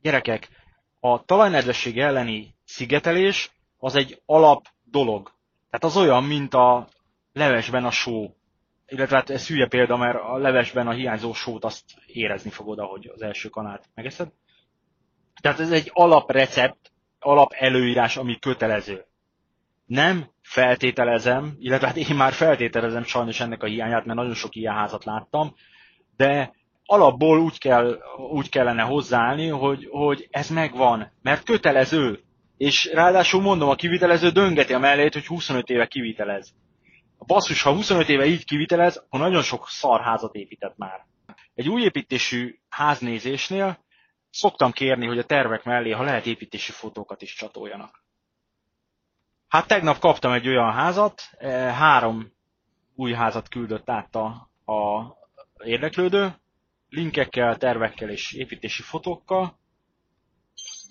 Gyerekek, 0.00 0.48
a 1.00 1.24
talajnedvesség 1.24 1.98
elleni 1.98 2.54
szigetelés 2.64 3.50
az 3.78 3.94
egy 3.94 4.22
alap 4.26 4.66
dolog. 4.84 5.32
Tehát 5.70 5.84
az 5.84 5.96
olyan, 5.96 6.24
mint 6.24 6.54
a 6.54 6.88
levesben 7.32 7.84
a 7.84 7.90
só. 7.90 8.34
Illetve 8.86 9.16
hát 9.16 9.30
ez 9.30 9.46
hülye 9.46 9.66
példa, 9.66 9.96
mert 9.96 10.18
a 10.22 10.36
levesben 10.36 10.86
a 10.86 10.92
hiányzó 10.92 11.32
sót 11.32 11.64
azt 11.64 11.84
érezni 12.06 12.50
fogod, 12.50 12.78
ahogy 12.78 13.10
az 13.14 13.22
első 13.22 13.48
kanát 13.48 13.88
megeszed. 13.94 14.28
Tehát 15.40 15.60
ez 15.60 15.70
egy 15.72 15.90
alaprecept, 15.94 16.92
alap 17.18 17.52
előírás, 17.52 18.16
ami 18.16 18.38
kötelező. 18.38 19.04
Nem 19.86 20.30
feltételezem, 20.42 21.56
illetve 21.58 21.86
hát 21.86 21.96
én 21.96 22.16
már 22.16 22.32
feltételezem 22.32 23.04
sajnos 23.04 23.40
ennek 23.40 23.62
a 23.62 23.66
hiányát, 23.66 24.04
mert 24.04 24.18
nagyon 24.18 24.34
sok 24.34 24.54
ilyen 24.54 24.74
házat 24.74 25.04
láttam, 25.04 25.54
de 26.16 26.52
alapból 26.90 27.38
úgy, 27.38 27.58
kell, 27.58 27.98
úgy 28.30 28.48
kellene 28.48 28.82
hozzáállni, 28.82 29.48
hogy, 29.48 29.88
hogy 29.90 30.28
ez 30.30 30.48
megvan, 30.48 31.12
mert 31.22 31.42
kötelező. 31.44 32.20
És 32.56 32.90
ráadásul 32.92 33.40
mondom, 33.40 33.68
a 33.68 33.74
kivitelező 33.74 34.30
döngeti 34.30 34.72
a 34.72 34.78
mellét, 34.78 35.12
hogy 35.12 35.26
25 35.26 35.68
éve 35.68 35.86
kivitelez. 35.86 36.54
A 37.18 37.24
basszus, 37.24 37.62
ha 37.62 37.74
25 37.74 38.08
éve 38.08 38.26
így 38.26 38.44
kivitelez, 38.44 38.96
akkor 38.96 39.20
nagyon 39.20 39.42
sok 39.42 39.68
szarházat 39.68 40.34
épített 40.34 40.76
már. 40.76 41.06
Egy 41.54 41.68
új 41.68 41.82
építésű 41.82 42.58
háznézésnél 42.68 43.78
szoktam 44.30 44.72
kérni, 44.72 45.06
hogy 45.06 45.18
a 45.18 45.24
tervek 45.24 45.64
mellé, 45.64 45.90
ha 45.90 46.02
lehet 46.02 46.26
építési 46.26 46.72
fotókat 46.72 47.22
is 47.22 47.34
csatoljanak. 47.34 48.04
Hát 49.48 49.66
tegnap 49.66 49.98
kaptam 49.98 50.32
egy 50.32 50.48
olyan 50.48 50.72
házat, 50.72 51.22
eh, 51.38 51.74
három 51.74 52.32
új 52.94 53.12
házat 53.12 53.48
küldött 53.48 53.90
át 53.90 54.14
a, 54.14 54.50
a 54.72 55.06
érdeklődő, 55.64 56.34
linkekkel, 56.90 57.56
tervekkel 57.56 58.08
és 58.08 58.32
építési 58.32 58.82
fotókkal. 58.82 59.58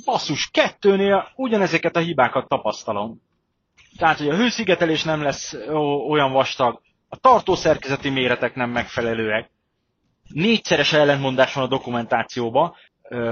Basszus, 0.05 0.49
kettőnél 0.51 1.31
ugyanezeket 1.35 1.95
a 1.95 1.99
hibákat 1.99 2.47
tapasztalom. 2.47 3.21
Tehát, 3.97 4.17
hogy 4.17 4.29
a 4.29 4.35
hőszigetelés 4.35 5.03
nem 5.03 5.21
lesz 5.21 5.53
olyan 6.09 6.31
vastag, 6.31 6.81
a 7.09 7.17
tartószerkezeti 7.17 8.09
méretek 8.09 8.55
nem 8.55 8.69
megfelelőek, 8.69 9.51
négyszeres 10.27 10.93
ellentmondás 10.93 11.53
van 11.53 11.63
a 11.63 11.67
dokumentációban, 11.67 12.75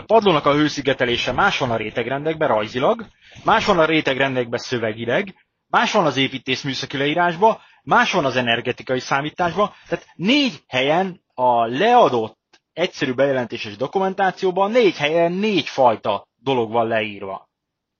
padlónak 0.05 0.45
a 0.45 0.53
hőszigetelése 0.53 1.31
más 1.31 1.57
van 1.57 1.71
a 1.71 1.75
rétegrendekben 1.75 2.47
rajzilag, 2.47 3.05
más 3.43 3.65
van 3.65 3.79
a 3.79 3.85
rétegrendekben 3.85 4.59
szövegileg, 4.59 5.35
más 5.67 5.91
van 5.91 6.05
az 6.05 6.17
építész 6.17 6.63
műszaki 6.63 6.97
leírásban, 6.97 7.57
más 7.83 8.11
van 8.11 8.25
az 8.25 8.35
energetikai 8.35 8.99
számításban, 8.99 9.71
tehát 9.87 10.05
négy 10.15 10.63
helyen 10.67 11.21
a 11.33 11.65
leadott 11.65 12.37
egyszerű 12.75 13.13
bejelentéses 13.13 13.75
dokumentációban 13.77 14.71
négy 14.71 14.95
helyen 14.97 15.31
négy 15.31 15.67
fajta 15.67 16.27
dolog 16.35 16.71
van 16.71 16.87
leírva. 16.87 17.49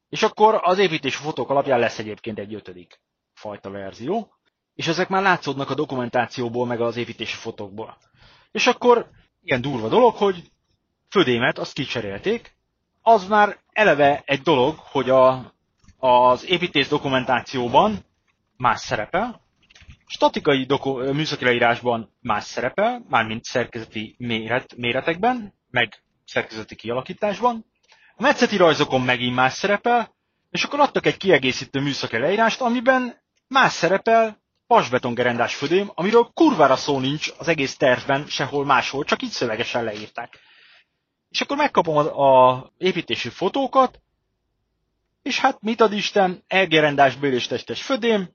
És 0.09 0.23
akkor 0.23 0.59
az 0.63 0.77
építési 0.77 1.17
fotók 1.21 1.49
alapján 1.49 1.79
lesz 1.79 1.99
egyébként 1.99 2.39
egy 2.39 2.53
ötödik 2.53 2.99
fajta 3.33 3.69
verzió, 3.69 4.33
és 4.75 4.87
ezek 4.87 5.09
már 5.09 5.21
látszódnak 5.21 5.69
a 5.69 5.73
dokumentációból, 5.75 6.65
meg 6.65 6.81
az 6.81 6.97
építési 6.97 7.35
fotókból. 7.35 7.97
És 8.51 8.67
akkor 8.67 9.09
ilyen 9.43 9.61
durva 9.61 9.87
dolog, 9.87 10.15
hogy 10.15 10.43
födémet 11.09 11.57
azt 11.59 11.73
kicserélték, 11.73 12.55
az 13.01 13.27
már 13.27 13.59
eleve 13.71 14.23
egy 14.25 14.41
dolog, 14.41 14.75
hogy 14.77 15.09
a, 15.09 15.53
az 15.97 16.45
építés 16.49 16.87
dokumentációban 16.87 18.05
más 18.57 18.79
szerepel, 18.79 19.41
statikai 20.07 20.65
doku, 20.65 21.13
műszaki 21.13 21.43
leírásban 21.43 22.13
más 22.21 22.43
szerepel, 22.43 23.05
mármint 23.09 23.43
szerkezeti 23.43 24.15
méret, 24.17 24.75
méretekben, 24.77 25.53
meg 25.69 26.03
szerkezeti 26.25 26.75
kialakításban, 26.75 27.65
a 28.15 28.21
metszeti 28.21 28.57
rajzokon 28.57 29.01
megint 29.01 29.35
más 29.35 29.53
szerepel, 29.53 30.15
és 30.51 30.63
akkor 30.63 30.79
adtak 30.79 31.05
egy 31.05 31.17
kiegészítő 31.17 31.79
műszaki 31.79 32.17
leírást, 32.17 32.61
amiben 32.61 33.21
más 33.47 33.71
szerepel 33.71 34.41
pasbetongerendás 34.67 35.55
födém, 35.55 35.91
amiről 35.93 36.31
kurvára 36.33 36.75
szó 36.75 36.99
nincs 36.99 37.31
az 37.37 37.47
egész 37.47 37.77
tervben, 37.77 38.25
sehol 38.27 38.65
máshol, 38.65 39.03
csak 39.03 39.21
így 39.21 39.29
szövegesen 39.29 39.83
leírták. 39.83 40.39
És 41.29 41.41
akkor 41.41 41.57
megkapom 41.57 41.97
a, 41.97 42.51
a 42.51 42.71
építési 42.77 43.29
fotókat, 43.29 43.99
és 45.21 45.39
hát 45.39 45.61
mit 45.61 45.81
ad 45.81 45.93
Isten, 45.93 46.43
elgerendás 46.47 47.15
bélés 47.15 47.49
födém, 47.73 48.34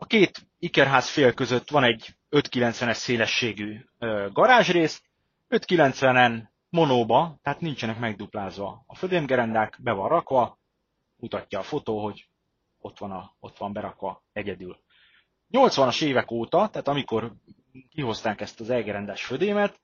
a 0.00 0.06
két 0.06 0.46
ikerház 0.58 1.08
fél 1.08 1.34
között 1.34 1.70
van 1.70 1.84
egy 1.84 2.16
590-es 2.30 2.94
szélességű 2.94 3.84
garázsrész, 4.32 5.02
590-en 5.50 6.42
monóba, 6.68 7.38
tehát 7.42 7.60
nincsenek 7.60 7.98
megduplázva. 7.98 8.84
A 8.86 8.94
födémgerendák 8.94 9.78
be 9.82 9.92
van 9.92 10.08
rakva, 10.08 10.58
mutatja 11.16 11.58
a 11.58 11.62
fotó, 11.62 12.02
hogy 12.04 12.28
ott 12.78 12.98
van, 12.98 13.10
a, 13.10 13.34
ott 13.40 13.58
van 13.58 13.72
berakva 13.72 14.22
egyedül. 14.32 14.78
80-as 15.52 16.02
évek 16.02 16.30
óta, 16.30 16.68
tehát 16.68 16.88
amikor 16.88 17.32
kihozták 17.90 18.40
ezt 18.40 18.60
az 18.60 18.70
elgerendás 18.70 19.24
födémet, 19.24 19.80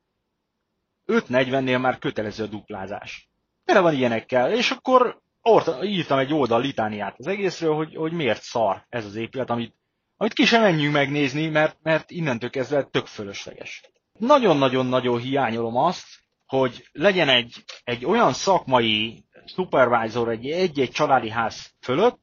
5.40-nél 1.06 1.80
már 1.80 1.98
kötelező 1.98 2.44
a 2.44 2.46
duplázás. 2.46 3.30
Bele 3.64 3.80
van 3.80 3.94
ilyenekkel, 3.94 4.52
és 4.52 4.70
akkor 4.70 5.20
orta, 5.42 5.84
írtam 5.84 6.18
egy 6.18 6.32
oldal 6.32 6.60
litániát 6.60 7.18
az 7.18 7.26
egészről, 7.26 7.74
hogy, 7.74 7.94
hogy 7.94 8.12
miért 8.12 8.42
szar 8.42 8.86
ez 8.88 9.04
az 9.04 9.14
épület, 9.14 9.50
amit, 9.50 9.75
amit 10.16 10.32
ki 10.32 10.44
sem 10.44 10.62
menjünk 10.62 10.92
megnézni, 10.92 11.46
mert, 11.48 11.76
mert 11.82 12.10
innentől 12.10 12.50
kezdve 12.50 12.82
tök 12.82 13.06
fölösleges. 13.06 13.82
Nagyon-nagyon-nagyon 14.18 15.18
hiányolom 15.20 15.76
azt, 15.76 16.06
hogy 16.46 16.88
legyen 16.92 17.28
egy, 17.28 17.64
egy 17.84 18.04
olyan 18.04 18.32
szakmai 18.32 19.24
supervisor 19.46 20.28
egy, 20.28 20.46
egy-egy 20.50 20.90
családi 20.90 21.30
ház 21.30 21.74
fölött, 21.80 22.18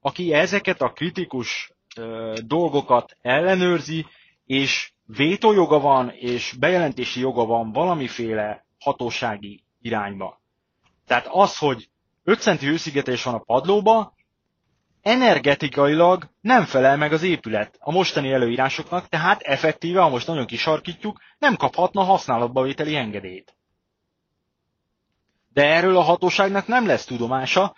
aki 0.00 0.32
ezeket 0.32 0.80
a 0.80 0.92
kritikus 0.92 1.72
ö, 1.96 2.34
dolgokat 2.44 3.16
ellenőrzi, 3.22 4.06
és 4.46 4.92
vétójoga 5.06 5.80
van, 5.80 6.10
és 6.10 6.54
bejelentési 6.58 7.20
joga 7.20 7.44
van 7.44 7.72
valamiféle 7.72 8.66
hatósági 8.80 9.62
irányba. 9.80 10.40
Tehát 11.06 11.26
az, 11.30 11.58
hogy 11.58 11.88
5 12.24 12.40
centi 12.40 12.66
hőszigetés 12.66 13.22
van 13.22 13.34
a 13.34 13.38
padlóba, 13.38 14.14
energetikailag 15.06 16.28
nem 16.40 16.64
felel 16.64 16.96
meg 16.96 17.12
az 17.12 17.22
épület 17.22 17.76
a 17.80 17.92
mostani 17.92 18.32
előírásoknak, 18.32 19.08
tehát 19.08 19.40
effektíve, 19.40 20.00
ha 20.00 20.08
most 20.08 20.26
nagyon 20.26 20.46
kisarkítjuk, 20.46 21.20
nem 21.38 21.56
kaphatna 21.56 22.02
használatba 22.02 22.62
vételi 22.62 22.96
engedélyt. 22.96 23.56
De 25.52 25.64
erről 25.64 25.96
a 25.96 26.00
hatóságnak 26.00 26.66
nem 26.66 26.86
lesz 26.86 27.04
tudomása, 27.04 27.76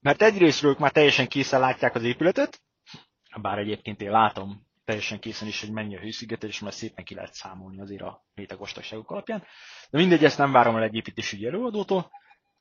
mert 0.00 0.22
egyrésztről 0.22 0.70
ők 0.70 0.78
már 0.78 0.90
teljesen 0.90 1.28
készen 1.28 1.60
látják 1.60 1.94
az 1.94 2.02
épületet, 2.02 2.60
bár 3.40 3.58
egyébként 3.58 4.00
én 4.00 4.10
látom 4.10 4.66
teljesen 4.84 5.20
készen 5.20 5.48
is, 5.48 5.60
hogy 5.60 5.70
mennyi 5.72 5.96
a 5.96 6.00
hőszigetelés, 6.00 6.60
mert 6.60 6.76
szépen 6.76 7.04
ki 7.04 7.14
lehet 7.14 7.34
számolni 7.34 7.80
azért 7.80 8.02
a 8.02 8.24
réteg 8.34 8.58
vastagságok 8.58 9.10
alapján. 9.10 9.44
De 9.90 9.98
mindegy, 9.98 10.24
ezt 10.24 10.38
nem 10.38 10.52
várom 10.52 10.76
el 10.76 10.82
egy 10.82 10.94
építésügyi 10.94 11.46
előadótól, 11.46 12.10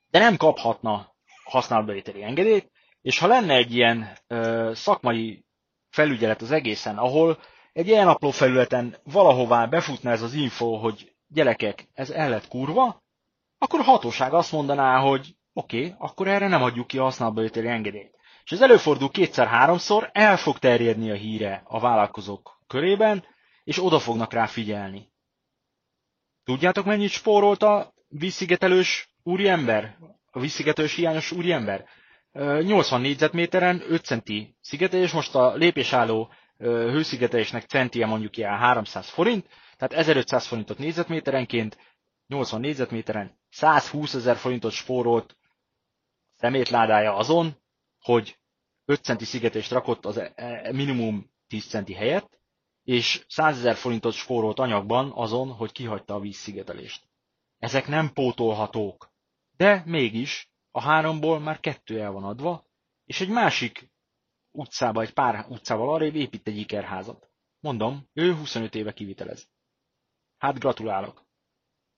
de 0.10 0.19
nem 0.19 0.38
kaphatna 0.38 1.15
használatbevételi 1.43 2.23
engedélyt, 2.23 2.71
és 3.02 3.20
ha 3.20 3.28
lenne 3.28 3.54
egy 3.54 3.76
ilyen 3.76 4.18
ö, 4.28 4.72
szakmai 4.76 5.46
felügyelet 5.90 6.42
az 6.42 6.52
egészen, 6.52 6.98
ahol 6.98 7.40
egy 7.74 7.88
ilyen 7.88 8.06
napló 8.06 8.32
felületen 8.32 8.96
valahová 9.04 9.66
befutna 9.66 10.12
ez 10.12 10.22
az 10.22 10.34
info, 10.34 10.76
hogy 10.78 11.12
gyerekek, 11.28 11.88
ez 11.94 12.10
el 12.10 12.30
lett 12.30 12.48
kurva, 12.48 13.04
akkor 13.58 13.80
a 13.80 13.84
hatóság 13.84 14.34
azt 14.34 14.52
mondaná, 14.52 15.00
hogy 15.00 15.36
oké, 15.54 15.78
okay, 15.86 15.96
akkor 15.98 16.28
erre 16.28 16.48
nem 16.48 16.64
adjuk 16.64 16.88
ki 16.88 16.98
a 16.98 17.04
használatbevételi 17.04 17.68
engedélyt. 17.68 18.20
És 18.44 18.52
ez 18.52 18.62
előfordul 18.62 19.10
kétszer-háromszor, 19.10 20.10
el 20.14 20.38
fog 20.38 20.60
terjedni 20.60 21.12
a 21.12 21.16
híre 21.16 21.62
a 21.66 21.80
vállalkozók 21.80 22.60
körében, 22.68 23.24
és 23.64 23.84
oda 23.84 24.00
fognak 24.00 24.34
rá 24.34 24.46
figyelni. 24.46 25.10
Tudjátok, 26.44 26.86
mennyit 26.86 27.10
spórolt 27.10 27.64
a 27.64 27.94
vízszigetelős 28.08 29.10
úriember? 29.24 29.98
A 30.32 30.40
vízszigetelős 30.40 30.96
hiányos 30.96 31.32
úriember? 31.32 31.86
80 32.34 33.02
négyzetméteren 33.02 33.82
5 33.88 34.04
centi 34.06 34.56
szigetelés, 34.62 35.12
most 35.12 35.36
a 35.36 35.54
lépésálló 35.54 36.30
hőszigetelésnek 36.58 37.63
centie 37.63 38.06
mondjuk 38.06 38.38
ilyen 38.38 38.58
300 38.58 39.10
forint, 39.10 39.48
tehát 39.78 39.94
1500 39.94 40.46
forintot 40.48 40.78
négyzetméterenként, 40.78 41.78
80 42.28 42.60
négyzetméteren 42.60 43.39
120 43.50 44.13
ezer 44.13 44.36
forintot 44.36 44.72
spórolt 44.72 45.36
szemétládája 46.36 47.15
azon, 47.15 47.58
hogy 48.00 48.38
5 48.86 49.04
centi 49.04 49.26
szigetést 49.26 49.72
rakott 49.72 50.06
az 50.06 50.17
e, 50.17 50.32
e, 50.36 50.72
minimum 50.72 51.32
10 51.48 51.65
centi 51.67 51.94
helyett, 51.94 52.39
és 52.84 53.26
100 53.28 53.58
ezer 53.58 53.76
forintot 53.76 54.13
spórolt 54.13 54.60
anyagban 54.60 55.12
azon, 55.15 55.52
hogy 55.52 55.72
kihagyta 55.72 56.13
a 56.15 56.20
vízszigetelést. 56.20 57.04
Ezek 57.60 57.88
nem 57.88 58.13
pótolhatók. 58.13 59.12
De 59.58 59.84
mégis 59.86 60.51
a 60.71 60.81
háromból 60.81 61.39
már 61.39 61.60
kettő 61.60 61.99
el 62.01 62.12
van 62.12 62.23
adva, 62.23 62.65
és 63.05 63.21
egy 63.21 63.29
másik 63.29 63.91
utcába, 64.51 65.01
egy 65.01 65.13
pár 65.13 65.45
utcával 65.49 65.93
arrébb 65.93 66.15
épít 66.15 66.47
egy 66.47 66.57
ikerházat. 66.57 67.29
Mondom, 67.60 68.10
ő 68.13 68.34
25 68.34 68.75
éve 68.75 68.93
kivitelez. 68.93 69.49
Hát 70.38 70.60
gratulálok. 70.60 71.25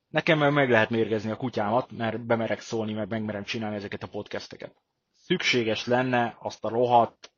Nekem 0.07 0.53
meg 0.53 0.69
lehet 0.69 0.89
mérgezni 0.89 1.31
a 1.31 1.35
kutyámat, 1.37 1.91
mert 1.91 2.25
bemerek 2.25 2.59
szólni, 2.59 2.93
mert 2.93 3.09
megmerem 3.09 3.43
csinálni 3.43 3.75
ezeket 3.75 4.03
a 4.03 4.07
podcasteket. 4.07 4.81
Szükséges 5.13 5.85
lenne 5.85 6.37
azt 6.39 6.63
a 6.63 6.69
rohadt 6.69 7.33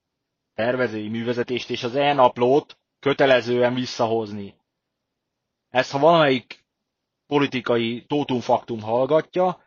tervezői 0.53 1.09
művezetést 1.09 1.69
és 1.69 1.83
az 1.83 1.95
e-naplót 1.95 2.79
kötelezően 2.99 3.73
visszahozni. 3.73 4.55
Ezt 5.69 5.91
ha 5.91 5.99
valamelyik 5.99 6.65
politikai 7.27 8.05
tótumfaktum 8.05 8.81
hallgatja, 8.81 9.64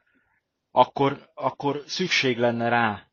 akkor, 0.79 1.31
akkor 1.35 1.83
szükség 1.87 2.39
lenne 2.39 2.69
rá. 2.69 3.07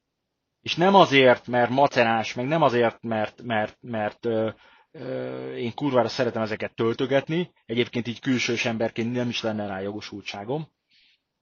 És 0.62 0.76
nem 0.76 0.96
azért, 0.96 1.48
mert 1.48 1.70
macerás, 1.70 2.34
meg 2.34 2.48
nem 2.48 2.62
azért, 2.62 3.02
mert, 3.02 3.42
mert, 3.42 3.78
mert 3.82 4.26
ö, 4.26 4.50
ö, 4.92 5.54
én 5.54 5.74
kurvára 5.74 6.08
szeretem 6.08 6.42
ezeket 6.42 6.76
töltögetni, 6.76 7.52
egyébként 7.66 8.08
így 8.08 8.20
külsős 8.20 8.66
emberként 8.66 9.14
nem 9.14 9.30
is 9.30 9.42
lenne 9.42 9.68
rá 9.68 9.80
jogosultságom, 9.80 10.68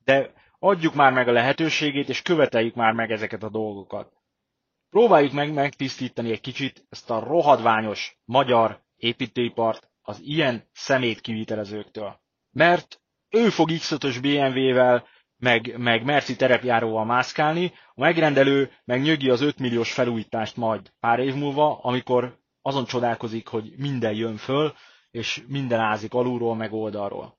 de 0.04 0.34
adjuk 0.60 0.94
már 0.94 1.14
meg 1.14 1.28
a 1.28 1.32
lehetőségét, 1.32 2.10
és 2.10 2.22
követeljük 2.22 2.76
már 2.76 2.94
meg 2.94 3.12
ezeket 3.12 3.44
a 3.44 3.50
dolgokat. 3.50 4.14
Próbáljuk 4.90 5.32
meg 5.32 5.54
megtisztítani 5.54 6.32
egy 6.32 6.42
kicsit 6.42 6.86
ezt 6.90 7.10
a 7.10 7.20
rohadványos 7.20 8.18
magyar 8.26 8.82
építőipart 8.96 9.90
az 10.02 10.20
ilyen 10.20 10.70
szemét 10.74 11.22
kivitelezőktől. 11.22 12.20
Mert 12.52 13.02
ő 13.30 13.50
fog 13.50 13.70
X5-ös 13.72 14.18
BMW-vel 14.22 15.08
meg, 15.44 15.78
meg 15.78 16.04
Merci 16.04 16.36
terepjáróval 16.36 17.06
mászkálni, 17.06 17.74
a 17.96 18.02
megrendelő 18.02 18.72
meg 18.86 19.02
nyögi 19.02 19.30
az 19.30 19.42
5 19.42 19.60
milliós 19.60 19.94
felújítást 19.94 20.56
majd 20.56 20.92
pár 21.00 21.20
év 21.20 21.34
múlva, 21.36 21.80
amikor 21.82 22.40
azon 22.62 22.86
csodálkozik, 22.86 23.48
hogy 23.48 23.74
minden 23.78 24.14
jön 24.14 24.38
föl, 24.38 24.74
és 25.12 25.44
minden 25.48 25.80
ázik 25.80 26.14
alulról, 26.14 26.56
meg 26.56 26.74
oldalról. 26.74 27.38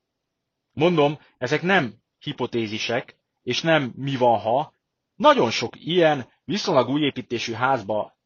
Mondom, 0.73 1.19
ezek 1.39 1.63
nem 1.63 1.95
hipotézisek, 2.19 3.17
és 3.43 3.63
nem 3.63 3.93
mi 3.97 4.17
van 4.17 4.39
ha. 4.39 4.73
Nagyon 5.15 5.51
sok 5.51 5.77
ilyen 5.85 6.29
viszonylag 6.45 6.89
új 6.89 7.01
építésű 7.01 7.53
házba 7.53 8.17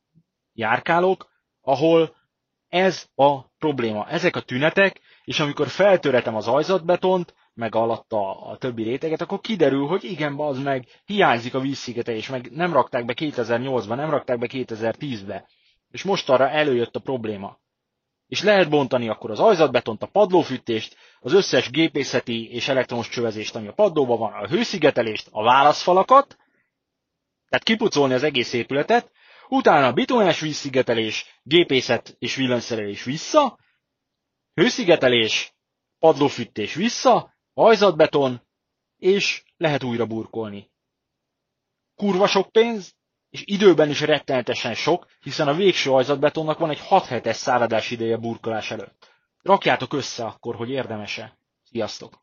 járkálok, 0.52 1.30
ahol 1.60 2.16
ez 2.68 3.06
a 3.14 3.40
probléma, 3.58 4.08
ezek 4.08 4.36
a 4.36 4.40
tünetek, 4.40 5.00
és 5.24 5.40
amikor 5.40 5.68
feltöretem 5.68 6.36
az 6.36 6.48
ajzatbetont, 6.48 7.34
meg 7.58 7.74
alatta 7.74 8.40
a 8.40 8.56
többi 8.56 8.82
réteget, 8.82 9.20
akkor 9.20 9.40
kiderül, 9.40 9.86
hogy 9.86 10.04
igen, 10.04 10.34
az 10.34 10.58
meg 10.62 10.86
hiányzik 11.04 11.54
a 11.54 11.60
vízszigetelés, 11.60 12.28
meg 12.28 12.50
nem 12.50 12.72
rakták 12.72 13.04
be 13.04 13.14
2008-ban, 13.16 13.96
nem 13.96 14.10
rakták 14.10 14.38
be 14.38 14.46
2010-be. 14.50 15.48
És 15.90 16.02
most 16.02 16.28
arra 16.30 16.48
előjött 16.50 16.96
a 16.96 17.00
probléma. 17.00 17.58
És 18.26 18.42
lehet 18.42 18.70
bontani 18.70 19.08
akkor 19.08 19.30
az 19.30 19.40
ajzatbetont, 19.40 20.02
a 20.02 20.06
padlófűtést, 20.06 20.96
az 21.20 21.32
összes 21.32 21.70
gépészeti 21.70 22.52
és 22.52 22.68
elektromos 22.68 23.08
csövezést, 23.08 23.56
ami 23.56 23.66
a 23.66 23.72
padlóban 23.72 24.18
van, 24.18 24.32
a 24.32 24.48
hőszigetelést, 24.48 25.28
a 25.30 25.42
válaszfalakat, 25.42 26.36
tehát 27.48 27.64
kipucolni 27.64 28.14
az 28.14 28.22
egész 28.22 28.52
épületet, 28.52 29.10
utána 29.48 29.86
a 29.86 29.92
bitonás 29.92 30.40
vízszigetelés, 30.40 31.40
gépészet 31.42 32.16
és 32.18 32.34
villanyszerelés 32.34 33.04
vissza, 33.04 33.58
hőszigetelés, 34.54 35.52
padlófűtés 35.98 36.74
vissza, 36.74 37.36
hajzatbeton, 37.62 38.42
és 38.96 39.44
lehet 39.56 39.82
újra 39.82 40.06
burkolni. 40.06 40.70
Kurva 41.94 42.26
sok 42.26 42.52
pénz, 42.52 42.94
és 43.30 43.42
időben 43.44 43.88
is 43.88 44.00
rettenetesen 44.00 44.74
sok, 44.74 45.06
hiszen 45.20 45.48
a 45.48 45.54
végső 45.54 45.90
hajzatbetonnak 45.90 46.58
van 46.58 46.70
egy 46.70 46.80
6 46.80 47.04
hetes 47.04 47.36
száradás 47.36 47.90
ideje 47.90 48.16
burkolás 48.16 48.70
előtt. 48.70 49.12
Rakjátok 49.42 49.92
össze 49.92 50.24
akkor, 50.24 50.54
hogy 50.54 50.70
érdemese. 50.70 51.38
Sziasztok! 51.62 52.18